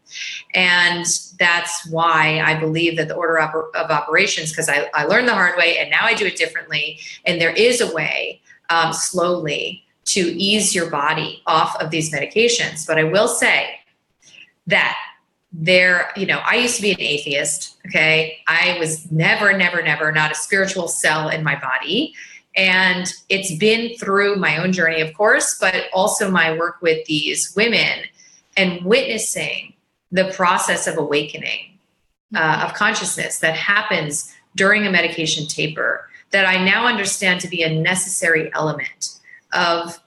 [0.53, 1.05] And
[1.39, 5.57] that's why I believe that the order of operations, because I, I learned the hard
[5.57, 6.99] way and now I do it differently.
[7.25, 12.85] And there is a way um, slowly to ease your body off of these medications.
[12.85, 13.76] But I will say,
[14.67, 14.97] that
[15.51, 17.77] there, you know, I used to be an atheist.
[17.87, 18.39] Okay.
[18.47, 22.13] I was never, never, never not a spiritual cell in my body.
[22.55, 27.53] And it's been through my own journey, of course, but also my work with these
[27.55, 28.03] women
[28.55, 29.73] and witnessing
[30.11, 31.77] the process of awakening
[32.35, 37.63] uh, of consciousness that happens during a medication taper that I now understand to be
[37.63, 39.19] a necessary element
[39.53, 40.01] of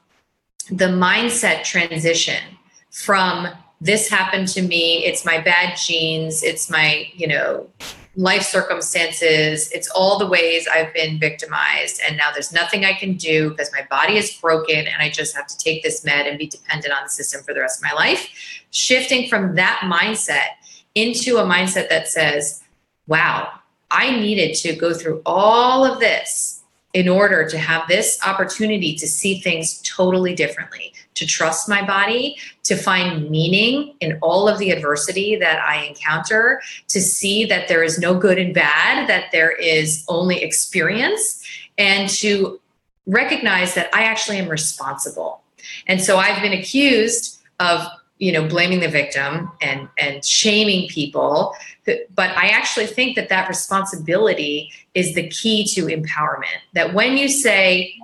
[0.69, 2.43] the mindset transition
[2.91, 3.49] from
[3.81, 7.69] this happened to me it's my bad genes it's my you know
[8.17, 12.01] life circumstances it's all the ways i've been victimized.
[12.07, 15.35] And now there's nothing i can do because my body is broken and i just
[15.37, 17.85] have to take this med and be dependent on the system for the rest of
[17.85, 18.29] my life.
[18.71, 20.57] Shifting from that mindset
[20.95, 22.63] into a mindset that says
[23.07, 23.49] wow
[23.93, 26.61] i needed to go through all of this
[26.93, 32.37] in order to have this opportunity to see things totally differently, to trust my body,
[32.65, 37.83] to find meaning in all of the adversity that I encounter, to see that there
[37.83, 41.45] is no good and bad, that there is only experience,
[41.77, 42.61] and to
[43.07, 45.43] recognize that I actually am responsible.
[45.87, 47.87] And so I've been accused of
[48.19, 51.55] you know blaming the victim and and shaming people
[51.87, 57.29] but i actually think that that responsibility is the key to empowerment that when you
[57.29, 57.95] say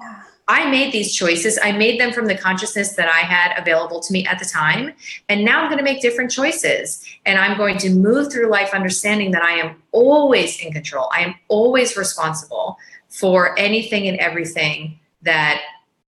[0.49, 4.13] i made these choices i made them from the consciousness that i had available to
[4.13, 4.93] me at the time
[5.29, 8.73] and now i'm going to make different choices and i'm going to move through life
[8.75, 12.77] understanding that i am always in control i am always responsible
[13.09, 15.61] for anything and everything that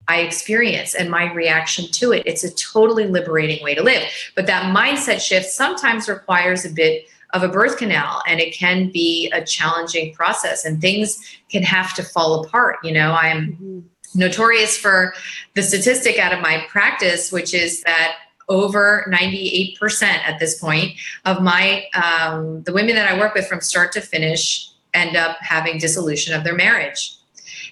[0.06, 2.24] I experience and my reaction to it.
[2.26, 4.02] It's a totally liberating way to live.
[4.36, 8.90] But that mindset shift sometimes requires a bit of a birth canal and it can
[8.90, 11.20] be a challenging process and things
[11.50, 12.76] can have to fall apart.
[12.84, 13.80] You know, I'm mm-hmm.
[14.14, 15.14] Notorious for
[15.54, 18.16] the statistic out of my practice, which is that
[18.48, 20.92] over 98% at this point
[21.24, 25.38] of my um, the women that i work with from start to finish end up
[25.40, 27.16] having dissolution of their marriage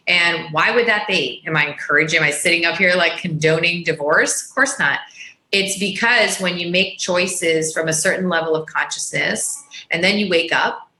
[0.06, 1.42] And why would that be?
[1.46, 2.18] Am I encouraging?
[2.18, 4.48] Am I sitting up here like condoning divorce?
[4.48, 5.00] Of course not.
[5.52, 10.28] It's because when you make choices from a certain level of consciousness and then you
[10.28, 10.90] wake up,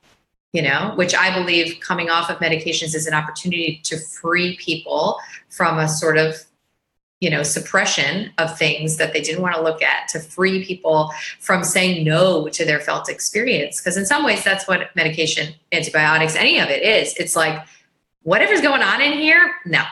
[0.53, 5.17] you know, which I believe coming off of medications is an opportunity to free people
[5.49, 6.45] from a sort of
[7.19, 11.11] you know suppression of things that they didn't want to look at to free people
[11.39, 13.79] from saying no to their felt experience.
[13.79, 17.15] Because in some ways that's what medication antibiotics any of it is.
[17.15, 17.65] It's like
[18.21, 19.83] whatever's going on in here no.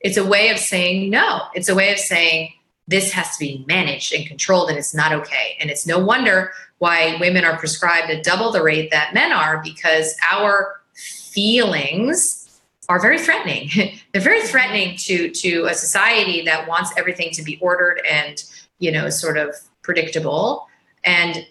[0.00, 1.42] It's a way of saying no.
[1.54, 2.52] It's a way of saying
[2.86, 5.56] this has to be managed and controlled and it's not okay.
[5.58, 9.62] And it's no wonder why women are prescribed at double the rate that men are
[9.62, 13.70] because our feelings are very threatening.
[14.12, 18.42] They're very threatening to to a society that wants everything to be ordered and
[18.78, 20.68] you know sort of predictable.
[21.04, 21.46] And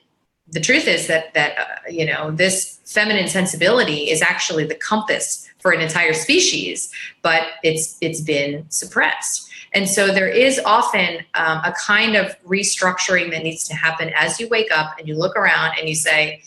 [0.48, 5.50] the truth is that that uh, you know this feminine sensibility is actually the compass
[5.60, 9.50] for an entire species, but it's it's been suppressed.
[9.76, 14.40] And so there is often um, a kind of restructuring that needs to happen as
[14.40, 16.42] you wake up and you look around and you say,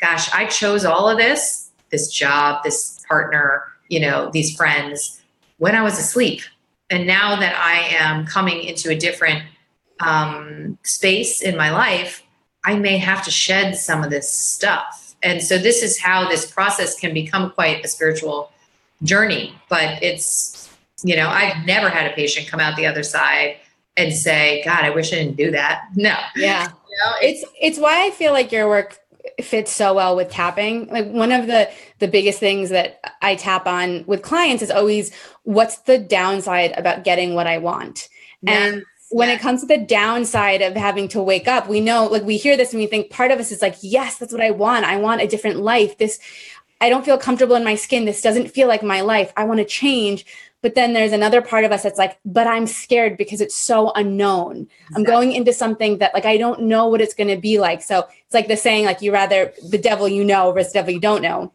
[0.00, 5.22] "Gosh, I chose all of this, this job, this partner." you know, these friends
[5.58, 6.42] when I was asleep.
[6.90, 9.42] And now that I am coming into a different
[10.00, 12.22] um, space in my life,
[12.64, 15.14] I may have to shed some of this stuff.
[15.22, 18.52] And so this is how this process can become quite a spiritual
[19.02, 19.54] journey.
[19.68, 20.63] But it's,
[21.04, 23.58] you know, I've never had a patient come out the other side
[23.96, 25.84] and say, God, I wish I didn't do that.
[25.94, 26.16] No.
[26.34, 26.68] Yeah.
[26.94, 29.00] You know, it's it's why I feel like your work
[29.40, 33.66] fits so well with tapping like one of the the biggest things that i tap
[33.66, 38.08] on with clients is always what's the downside about getting what i want
[38.42, 38.74] yes.
[38.74, 42.22] and when it comes to the downside of having to wake up we know like
[42.22, 44.50] we hear this and we think part of us is like yes that's what i
[44.50, 46.20] want i want a different life this
[46.80, 49.58] i don't feel comfortable in my skin this doesn't feel like my life i want
[49.58, 50.24] to change
[50.64, 53.92] but then there's another part of us that's like, but I'm scared because it's so
[53.96, 54.62] unknown.
[54.62, 54.96] Exactly.
[54.96, 57.82] I'm going into something that like I don't know what it's going to be like.
[57.82, 61.00] So it's like the saying, like you rather the devil you know versus devil you
[61.00, 61.52] don't know.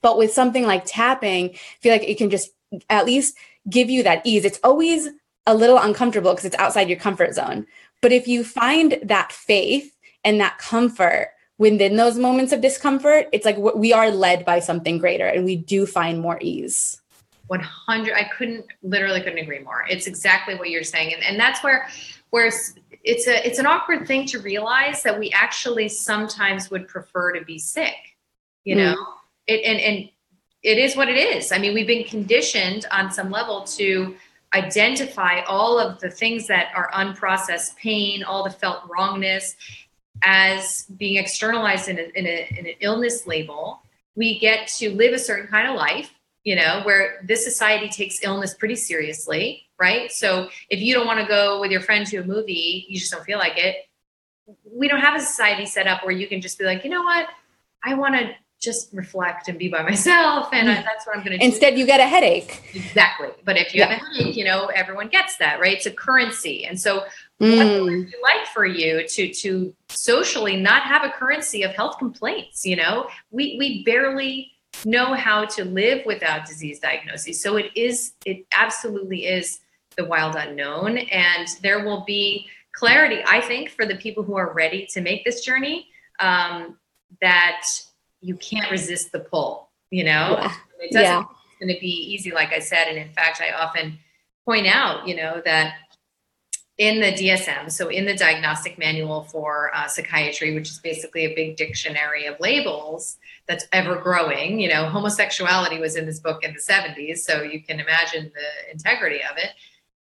[0.00, 2.52] But with something like tapping, I feel like it can just
[2.88, 3.36] at least
[3.68, 4.44] give you that ease.
[4.44, 5.08] It's always
[5.48, 7.66] a little uncomfortable because it's outside your comfort zone.
[8.00, 9.92] But if you find that faith
[10.22, 14.98] and that comfort within those moments of discomfort, it's like we are led by something
[14.98, 17.02] greater and we do find more ease.
[17.46, 19.84] 100 i couldn't literally couldn't agree more.
[19.88, 21.88] It's exactly what you're saying and, and that's where
[22.30, 22.74] where it's,
[23.04, 27.44] it's a it's an awkward thing to realize that we actually sometimes would prefer to
[27.44, 27.94] be sick
[28.64, 28.78] you mm.
[28.78, 29.06] know?
[29.46, 30.10] It and and
[30.62, 31.52] it is what it is.
[31.52, 34.16] I mean we've been conditioned on some level to
[34.54, 39.56] identify all of the things that are unprocessed pain all the felt wrongness.
[40.22, 43.82] As being externalized in, a, in, a, in an illness label
[44.16, 46.10] we get to live a certain kind of life
[46.46, 50.12] you know, where this society takes illness pretty seriously, right?
[50.12, 53.10] So if you don't want to go with your friend to a movie, you just
[53.10, 53.78] don't feel like it.
[54.64, 57.02] We don't have a society set up where you can just be like, you know
[57.02, 57.26] what,
[57.82, 58.30] I want to
[58.60, 61.44] just reflect and be by myself, and I, that's what I'm going to do.
[61.44, 62.62] Instead, you get a headache.
[62.74, 63.30] Exactly.
[63.44, 63.94] But if you yeah.
[63.94, 65.76] have a headache, you know, everyone gets that, right?
[65.76, 67.04] It's a currency, and so.
[67.38, 67.58] Mm.
[67.58, 71.98] What would it like for you to to socially not have a currency of health
[71.98, 72.64] complaints?
[72.64, 77.42] You know, we we barely know how to live without disease diagnosis.
[77.42, 79.60] So it is, it absolutely is
[79.96, 80.98] the wild unknown.
[80.98, 85.24] And there will be clarity, I think, for the people who are ready to make
[85.24, 85.88] this journey
[86.20, 86.76] um,
[87.22, 87.62] that
[88.20, 90.36] you can't resist the pull, you know?
[90.38, 90.54] Yeah.
[90.80, 91.20] It doesn't, yeah.
[91.20, 92.88] it's going to be easy, like I said.
[92.88, 93.98] And in fact, I often
[94.44, 95.74] point out, you know, that
[96.78, 101.34] in the DSM, so in the diagnostic manual for uh, psychiatry, which is basically a
[101.34, 103.16] big dictionary of labels
[103.48, 107.62] that's ever growing, you know, homosexuality was in this book in the 70s, so you
[107.62, 109.50] can imagine the integrity of it.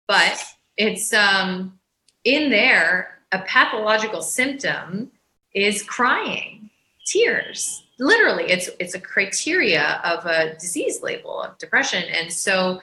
[0.06, 0.44] But
[0.76, 1.78] it's um,
[2.24, 5.10] in there, a pathological symptom
[5.54, 6.68] is crying,
[7.06, 7.82] tears.
[7.98, 12.80] Literally, it's it's a criteria of a disease label of depression, and so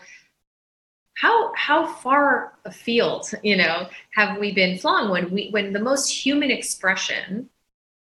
[1.15, 6.09] how how far afield you know have we been flung when we when the most
[6.09, 7.49] human expression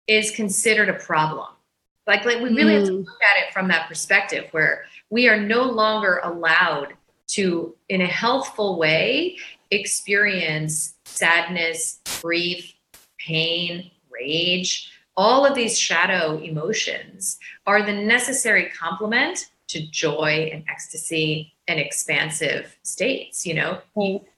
[0.07, 1.49] is considered a problem
[2.07, 2.79] like like we really mm.
[2.79, 3.03] have to hmm.
[3.03, 6.95] look at it from that perspective where we are no longer allowed
[7.27, 9.37] to in a healthful way
[9.71, 12.75] experience sadness grief
[13.19, 21.53] pain rage all of these shadow emotions are the necessary complement to joy and ecstasy
[21.71, 23.81] and expansive states you know?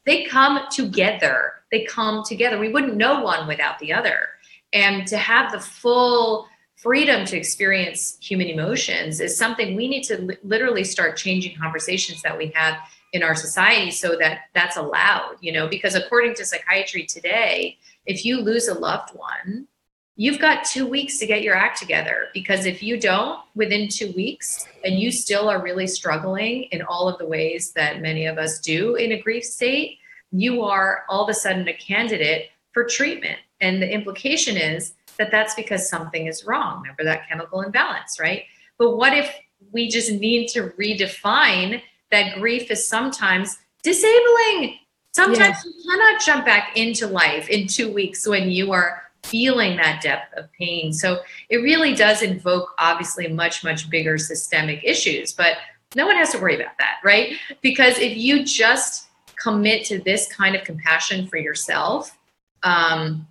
[0.04, 1.54] They come together.
[1.70, 2.58] They come together.
[2.58, 4.28] We wouldn't know one without the other.
[4.72, 10.20] And to have the full freedom to experience human emotions is something we need to
[10.20, 12.76] li- literally start changing conversations that we have
[13.12, 15.68] in our society so that that's allowed you know?
[15.68, 19.68] Because according to psychiatry today if you lose a loved one
[20.16, 24.12] you've got two weeks to get your act together because if you don't within two
[24.12, 28.38] weeks and you still are really struggling in all of the ways that many of
[28.38, 29.98] us do in a grief state
[30.30, 35.30] you are all of a sudden a candidate for treatment and the implication is that
[35.30, 36.82] that's because something is wrong.
[36.82, 38.44] Remember that chemical imbalance, right?
[38.78, 39.32] But what if
[39.72, 44.78] we just need to redefine that grief is sometimes disabling?
[45.14, 45.70] Sometimes yeah.
[45.70, 50.32] you cannot jump back into life in two weeks when you are feeling that depth
[50.36, 50.92] of pain.
[50.92, 55.56] So it really does invoke obviously much, much bigger systemic issues, but
[55.94, 57.36] no one has to worry about that, right?
[57.60, 62.16] Because if you just commit to this kind of compassion for yourself,
[62.62, 63.26] um,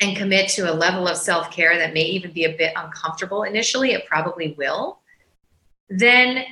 [0.00, 3.44] and commit to a level of self care that may even be a bit uncomfortable
[3.44, 4.98] initially, it probably will,
[5.88, 6.44] then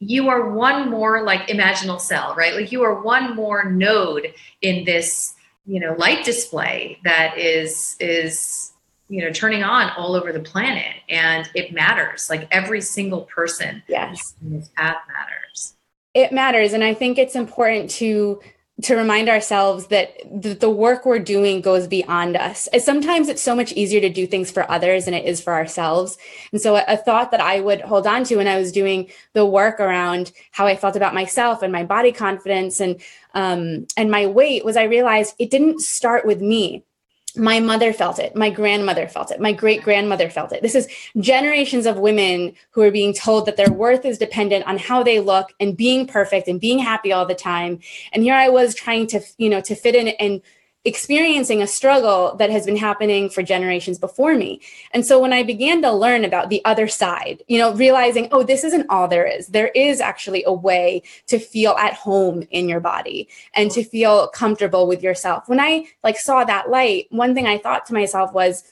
[0.00, 2.54] you are one more like imaginal cell, right?
[2.54, 5.34] Like you are one more node in this,
[5.66, 8.72] you know, light display that is is
[9.08, 12.28] you know turning on all over the planet and it matters.
[12.30, 15.74] Like every single person yes this path matters.
[16.14, 18.40] It matters and i think it's important to
[18.80, 22.68] to remind ourselves that the, work we're doing goes beyond us.
[22.78, 26.16] Sometimes it's so much easier to do things for others than it is for ourselves.
[26.52, 29.10] And so, a, a, thought that I would hold on to when I was doing
[29.34, 33.00] the work around how I felt about myself and my body confidence and
[33.34, 36.84] um, and my weight was I realized it didn't start with me
[37.36, 40.62] my mother felt it my grandmother felt it my great grandmother felt it.
[40.62, 44.78] This is generations of women who are being told that their worth is dependent on
[44.78, 47.80] how they look and being perfect and being happy all the time.
[48.12, 50.42] And here i was trying to you know to fit in and
[50.84, 54.60] experiencing a struggle that has been happening for generations before me.
[54.92, 58.42] And so when I began to learn about the other side, you know, realizing, oh,
[58.42, 59.46] this isn't all there is.
[59.48, 64.28] There is actually a way to feel at home in your body and to feel
[64.28, 65.48] comfortable with yourself.
[65.48, 68.64] When I like saw that light, one thing I thought to myself was,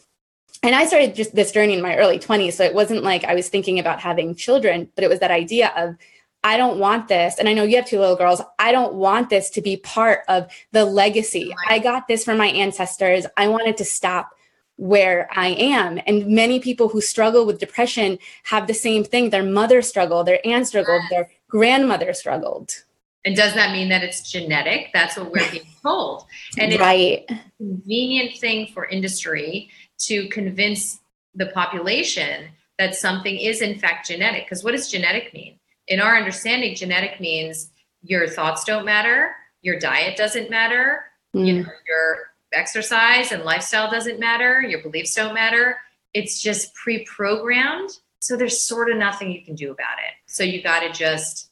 [0.62, 2.54] and I started just this journey in my early 20s.
[2.54, 5.72] So it wasn't like I was thinking about having children, but it was that idea
[5.76, 5.96] of
[6.42, 7.38] I don't want this.
[7.38, 8.40] And I know you have two little girls.
[8.58, 11.54] I don't want this to be part of the legacy.
[11.68, 13.26] I got this from my ancestors.
[13.36, 14.30] I wanted to stop
[14.76, 16.00] where I am.
[16.06, 19.28] And many people who struggle with depression have the same thing.
[19.28, 22.84] Their mother struggled, their aunt struggled, their grandmother struggled.
[23.26, 24.88] And does that mean that it's genetic?
[24.94, 26.24] That's what we're being told.
[26.58, 27.26] And it's right.
[27.28, 29.68] a convenient thing for industry
[30.06, 31.00] to convince
[31.34, 34.46] the population that something is in fact genetic.
[34.46, 35.59] Because what does genetic mean?
[35.90, 37.70] In our understanding, genetic means
[38.02, 41.04] your thoughts don't matter, your diet doesn't matter,
[41.36, 41.46] mm.
[41.46, 45.76] you know, your exercise and lifestyle doesn't matter, your beliefs don't matter.
[46.14, 47.90] It's just pre-programmed.
[48.20, 50.14] So there's sort of nothing you can do about it.
[50.26, 51.50] So you got to just,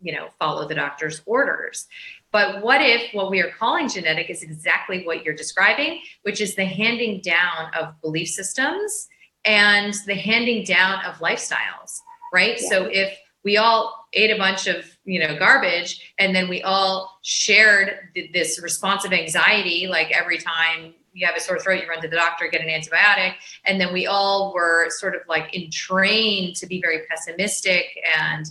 [0.00, 1.86] you know, follow the doctor's orders.
[2.32, 6.56] But what if what we are calling genetic is exactly what you're describing, which is
[6.56, 9.08] the handing down of belief systems
[9.44, 12.00] and the handing down of lifestyles,
[12.32, 12.58] right?
[12.60, 12.68] Yeah.
[12.68, 17.18] So if we all ate a bunch of you know garbage and then we all
[17.22, 17.98] shared
[18.32, 22.16] this responsive anxiety like every time you have a sore throat you run to the
[22.16, 23.34] doctor get an antibiotic
[23.66, 27.86] and then we all were sort of like entrained to be very pessimistic
[28.18, 28.46] and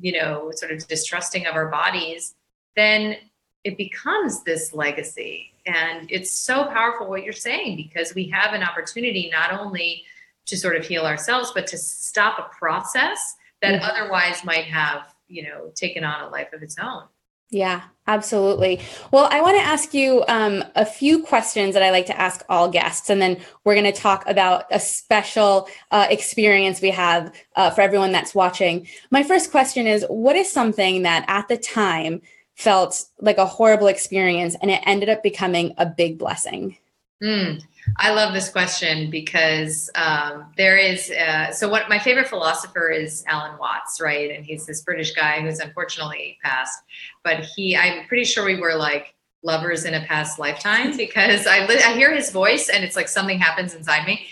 [0.00, 2.34] you know sort of distrusting of our bodies
[2.74, 3.16] then
[3.64, 5.52] it becomes this legacy.
[5.66, 10.04] And it's so powerful what you're saying because we have an opportunity not only
[10.46, 13.90] to sort of heal ourselves but to stop a process that mm-hmm.
[13.90, 17.04] otherwise might have, you know, taken on a life of its own.
[17.50, 18.80] Yeah, absolutely.
[19.10, 22.44] Well, I want to ask you um, a few questions that I like to ask
[22.50, 27.34] all guests, and then we're going to talk about a special uh, experience we have
[27.56, 28.86] uh, for everyone that's watching.
[29.10, 32.20] My first question is What is something that at the time
[32.54, 36.76] felt like a horrible experience and it ended up becoming a big blessing?
[37.22, 37.62] Mm.
[37.96, 43.24] I love this question because um, there is uh, so what my favorite philosopher is
[43.26, 44.30] Alan Watts, right?
[44.30, 46.80] And he's this British guy who's unfortunately passed,
[47.24, 51.66] but he I'm pretty sure we were like lovers in a past lifetime because I
[51.66, 54.26] li- I hear his voice and it's like something happens inside me.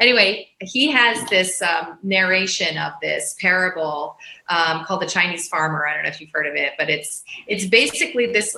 [0.00, 4.16] Anyway, he has this um, narration of this parable
[4.48, 5.86] um, called the Chinese Farmer.
[5.86, 8.56] I don't know if you've heard of it, but it's it's basically this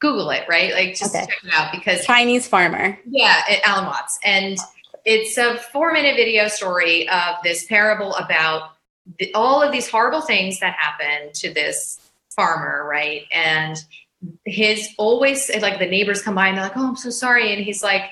[0.00, 0.72] Google it, right?
[0.72, 1.26] Like just okay.
[1.26, 2.98] check it out because Chinese farmer.
[3.08, 4.18] Yeah, Alan Watts.
[4.24, 4.58] And
[5.04, 8.72] it's a four minute video story of this parable about
[9.18, 13.24] the, all of these horrible things that happen to this farmer, right?
[13.32, 13.76] And
[14.44, 17.52] his always like the neighbors come by and they're like, oh, I'm so sorry.
[17.52, 18.02] And he's like,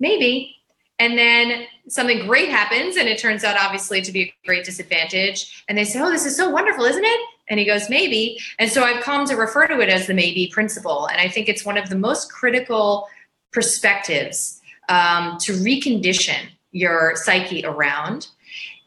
[0.00, 0.56] maybe.
[0.98, 5.64] And then something great happens, and it turns out obviously to be a great disadvantage.
[5.68, 7.20] And they say, Oh, this is so wonderful, isn't it?
[7.52, 8.38] And he goes, Maybe.
[8.58, 11.06] And so I've come to refer to it as the maybe principle.
[11.06, 13.08] And I think it's one of the most critical
[13.52, 18.28] perspectives um, to recondition your psyche around.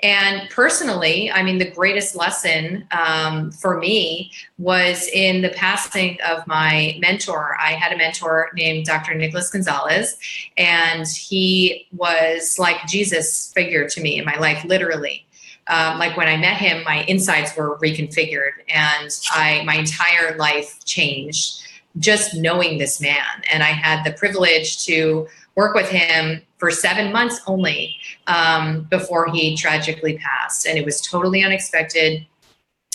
[0.01, 6.45] And personally, I mean, the greatest lesson um, for me was in the passing of
[6.47, 7.55] my mentor.
[7.61, 9.13] I had a mentor named Dr.
[9.13, 10.17] Nicholas Gonzalez,
[10.57, 15.25] and he was like Jesus figure to me in my life, literally.
[15.67, 20.83] Um, like when I met him, my insides were reconfigured, and I my entire life
[20.85, 21.63] changed
[21.97, 23.25] just knowing this man.
[23.51, 27.95] And I had the privilege to work with him for seven months only
[28.27, 30.65] um, before he tragically passed.
[30.65, 32.25] And it was totally unexpected.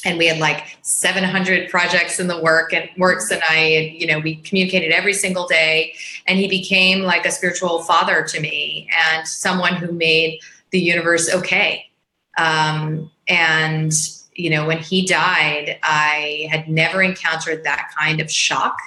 [0.05, 4.19] And we had like 700 projects in the work and works, and I, you know,
[4.19, 5.95] we communicated every single day.
[6.27, 10.41] And he became like a spiritual father to me and someone who made
[10.71, 11.90] the universe okay.
[12.39, 13.93] Um, and
[14.35, 18.79] you know, when he died, I had never encountered that kind of shock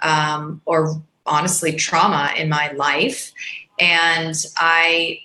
[0.00, 3.32] um, or honestly trauma in my life.
[3.80, 5.20] And I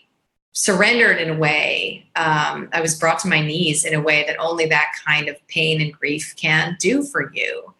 [0.53, 2.07] surrendered in a way.
[2.15, 5.35] Um, I was brought to my knees in a way that only that kind of
[5.47, 7.75] pain and grief can do for you.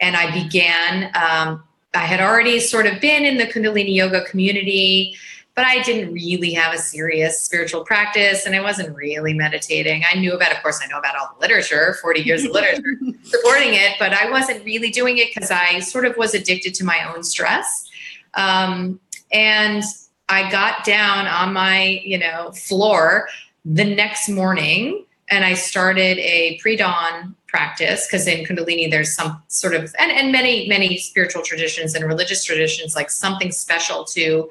[0.00, 5.16] And I began, um, I had already sort of been in the Kundalini Yoga community
[5.54, 10.04] but I didn't really have a serious spiritual practice and I wasn't really meditating.
[10.10, 12.98] I knew about, of course, I know about all the literature, 40 years of literature
[13.24, 16.84] supporting it, but I wasn't really doing it because I sort of was addicted to
[16.84, 17.90] my own stress.
[18.34, 19.00] Um,
[19.32, 19.82] and
[20.28, 23.28] I got down on my, you know, floor
[23.64, 29.74] the next morning and I started a pre-dawn practice because in Kundalini there's some sort
[29.74, 34.48] of and, and many, many spiritual traditions and religious traditions like something special to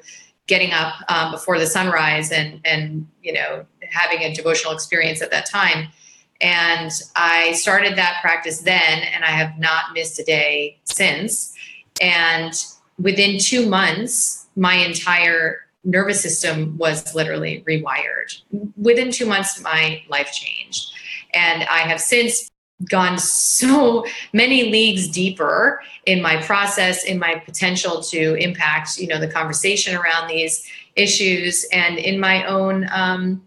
[0.50, 5.30] getting up um, before the sunrise and and you know having a devotional experience at
[5.30, 5.88] that time.
[6.42, 11.54] And i started that practice then and i have not missed a day since.
[12.02, 12.52] And
[12.98, 18.42] within two months my entire nervous system was literally rewired.
[18.76, 20.90] Within two months my life changed.
[21.32, 22.49] And i have since
[22.88, 29.20] gone so many leagues deeper in my process in my potential to impact you know
[29.20, 30.66] the conversation around these
[30.96, 33.42] issues and in my own um,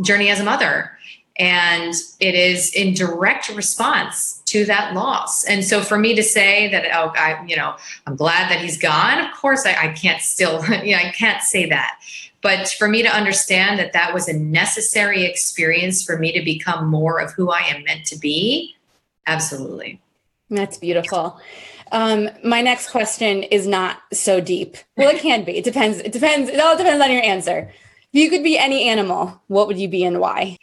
[0.00, 0.90] journey as a mother.
[1.38, 5.44] And it is in direct response to that loss.
[5.44, 7.74] And so for me to say that oh i you know
[8.06, 11.42] i'm glad that he's gone of course i, I can't still you know i can't
[11.42, 11.98] say that
[12.42, 16.88] but for me to understand that that was a necessary experience for me to become
[16.88, 18.76] more of who I am meant to be,
[19.26, 20.00] absolutely.
[20.50, 21.40] That's beautiful.
[21.92, 24.76] Um, my next question is not so deep.
[24.96, 25.56] Well, it can be.
[25.58, 25.98] It depends.
[25.98, 26.50] It depends.
[26.50, 27.70] It all depends on your answer.
[28.12, 30.58] If you could be any animal, what would you be and why?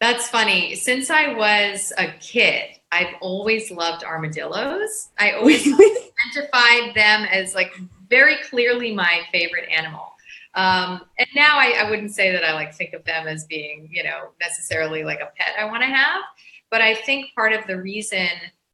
[0.00, 0.74] That's funny.
[0.74, 5.08] Since I was a kid, I've always loved armadillos.
[5.18, 5.66] I always
[6.34, 7.74] identified them as like
[8.08, 10.15] very clearly my favorite animal.
[10.56, 13.90] Um, and now I, I, wouldn't say that I like think of them as being,
[13.92, 16.22] you know, necessarily like a pet I want to have.
[16.70, 18.28] But I think part of the reason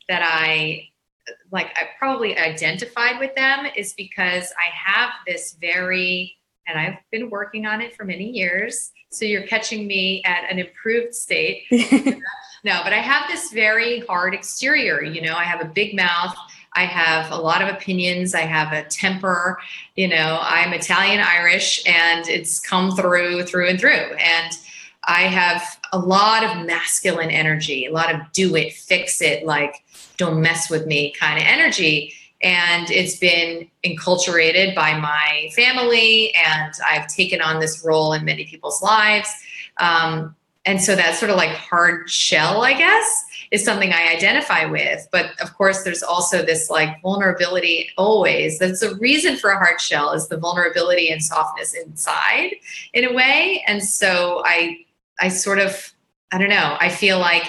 [0.09, 0.89] that I
[1.51, 7.31] like I probably identified with them is because I have this very, and I've been
[7.31, 8.93] working on it for many years.
[9.11, 11.65] So you're catching me at an improved state.
[11.71, 15.03] no, but I have this very hard exterior.
[15.03, 16.35] You know, I have a big mouth.
[16.75, 18.35] I have a lot of opinions.
[18.35, 19.59] I have a temper.
[19.97, 23.91] You know, I'm Italian Irish and it's come through, through and through.
[23.91, 24.53] And
[25.05, 25.63] I have
[25.93, 29.83] a lot of masculine energy, a lot of do it, fix it, like
[30.17, 32.15] don't mess with me kind of energy.
[32.43, 38.45] And it's been enculturated by my family, and I've taken on this role in many
[38.47, 39.29] people's lives.
[39.77, 44.65] Um, and so that sort of like hard shell, I guess, is something I identify
[44.65, 45.07] with.
[45.13, 48.59] But of course, there's also this like vulnerability always.
[48.59, 52.57] That's the reason for a hard shell is the vulnerability and softness inside
[52.95, 53.63] in a way.
[53.69, 54.79] And so I
[55.21, 55.93] I sort of
[56.33, 57.45] I don't know, I feel like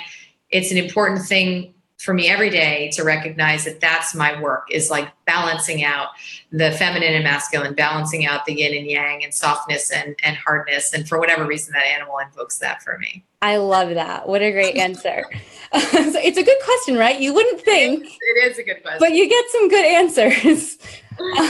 [0.52, 4.92] it's an important thing for me every day to recognize that that's my work is
[4.92, 6.10] like balancing out
[6.52, 10.94] the feminine and masculine balancing out the yin and yang and softness and, and hardness
[10.94, 14.28] and for whatever reason that animal invokes that for me i love that.
[14.28, 15.24] What a great answer.
[15.74, 17.20] So it's a good question right?
[17.20, 19.00] You wouldn't think it is, it is a good question.
[19.00, 20.78] but you get some good answers.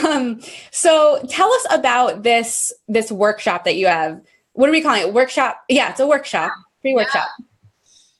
[0.05, 0.41] Um,
[0.71, 4.21] so tell us about this this workshop that you have.
[4.51, 5.13] What are we calling it?
[5.13, 5.63] Workshop?
[5.69, 6.51] Yeah it's a workshop.
[6.81, 7.29] Free workshop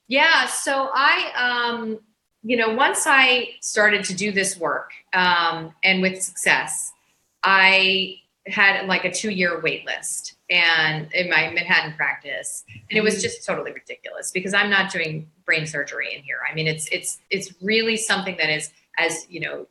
[0.08, 2.00] yeah, yeah so i um
[2.44, 6.92] you know, once I started to do this work um, and with success,
[7.42, 8.18] I
[8.48, 12.64] had like a two year wait list and in my Manhattan practice.
[12.90, 16.40] And it was just totally ridiculous because I'm not doing brain surgery in here.
[16.50, 19.66] I mean, it's, it's, it's really something that is, as you know,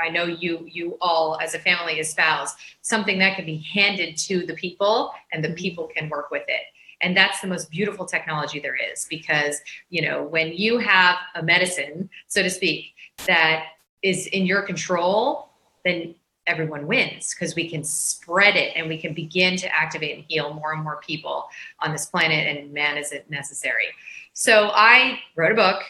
[0.00, 4.46] I know you, you all as a family espouse something that can be handed to
[4.46, 5.56] the people and the mm-hmm.
[5.56, 6.62] people can work with it.
[7.02, 11.42] And that's the most beautiful technology there is because, you know, when you have a
[11.42, 12.94] medicine, so to speak,
[13.26, 13.64] that
[14.02, 15.50] is in your control,
[15.84, 16.14] then
[16.46, 20.52] everyone wins because we can spread it and we can begin to activate and heal
[20.54, 21.48] more and more people
[21.80, 23.86] on this planet and man is it necessary.
[24.32, 25.82] So i wrote a book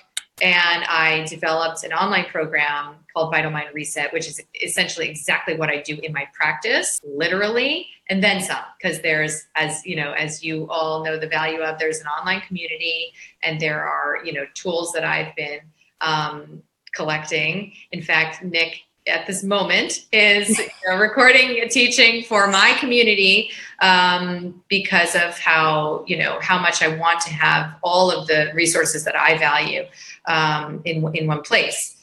[0.42, 5.68] and i developed an online program called vital mind reset which is essentially exactly what
[5.68, 10.42] i do in my practice literally and then some because there's as you know as
[10.42, 14.44] you all know the value of there's an online community and there are you know
[14.54, 15.60] tools that i've been
[16.02, 16.62] um,
[16.94, 17.72] collecting.
[17.92, 24.62] In fact nick at this moment is you know, recording teaching for my community um,
[24.68, 29.04] because of how you know how much I want to have all of the resources
[29.04, 29.84] that I value
[30.26, 31.96] um, in in one place.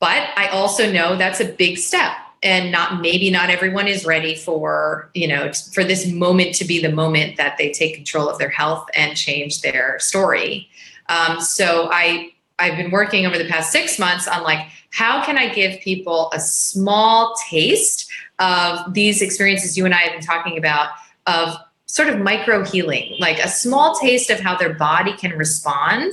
[0.00, 2.12] But I also know that's a big step,
[2.42, 6.80] and not maybe not everyone is ready for you know for this moment to be
[6.80, 10.68] the moment that they take control of their health and change their story.
[11.08, 15.36] Um, so I I've been working over the past six months on like how can
[15.36, 20.56] I give people a small taste of these experiences you and I have been talking
[20.56, 20.90] about
[21.26, 26.12] of sort of micro healing, like a small taste of how their body can respond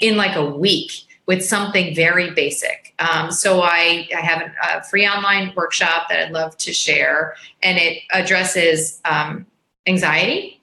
[0.00, 0.90] in like a week
[1.26, 2.94] with something very basic.
[2.98, 7.76] Um, so I, I have a, free online workshop that I'd love to share, and
[7.76, 9.44] it addresses um,
[9.86, 10.62] anxiety,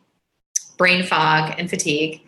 [0.78, 2.22] brain fog, and fatigue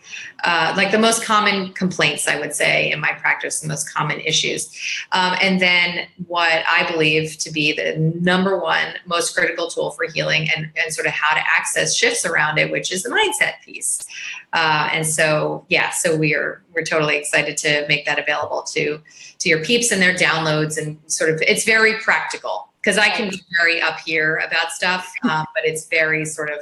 [0.44, 4.20] uh, like the most common complaints, I would say, in my practice, the most common
[4.20, 4.70] issues.
[5.12, 10.06] Um, and then what I believe to be the number one most critical tool for
[10.06, 13.62] healing and, and sort of how to access shifts around it, which is the mindset
[13.64, 14.06] piece.
[14.52, 19.00] Uh, and so, yeah, so we are we're totally excited to make that available to
[19.40, 23.30] to your peeps and their downloads and sort of it's very practical because I can
[23.30, 26.60] be very up here about stuff, um, but it's very sort of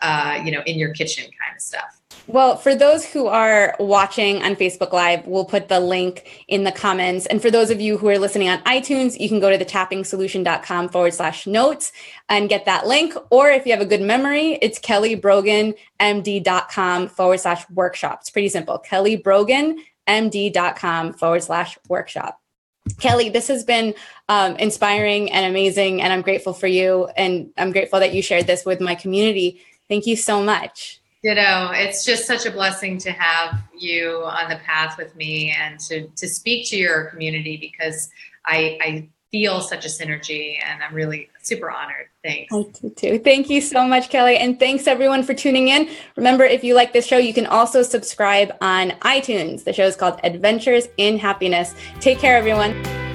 [0.00, 1.98] uh, you know in your kitchen kind of stuff.
[2.28, 6.72] Well, for those who are watching on Facebook Live, we'll put the link in the
[6.72, 7.24] comments.
[7.24, 9.64] And for those of you who are listening on iTunes, you can go to the
[9.64, 11.90] tappingsolution.com forward slash notes
[12.28, 13.14] and get that link.
[13.30, 18.18] Or if you have a good memory, it's kellybroganmd.com forward slash workshop.
[18.20, 18.84] It's pretty simple.
[18.86, 22.42] kellybroganmd.com forward slash workshop.
[23.00, 23.94] Kelly, this has been
[24.28, 27.08] um, inspiring and amazing, and I'm grateful for you.
[27.16, 29.62] And I'm grateful that you shared this with my community.
[29.88, 31.00] Thank you so much.
[31.22, 31.70] Ditto.
[31.72, 36.06] It's just such a blessing to have you on the path with me and to
[36.08, 38.08] to speak to your community because
[38.46, 42.06] I, I feel such a synergy and I'm really super honored.
[42.24, 42.52] Thanks.
[42.54, 43.18] I do too.
[43.18, 44.36] Thank you so much, Kelly.
[44.36, 45.90] And thanks everyone for tuning in.
[46.16, 49.64] Remember, if you like this show, you can also subscribe on iTunes.
[49.64, 51.74] The show is called Adventures in Happiness.
[52.00, 53.07] Take care, everyone.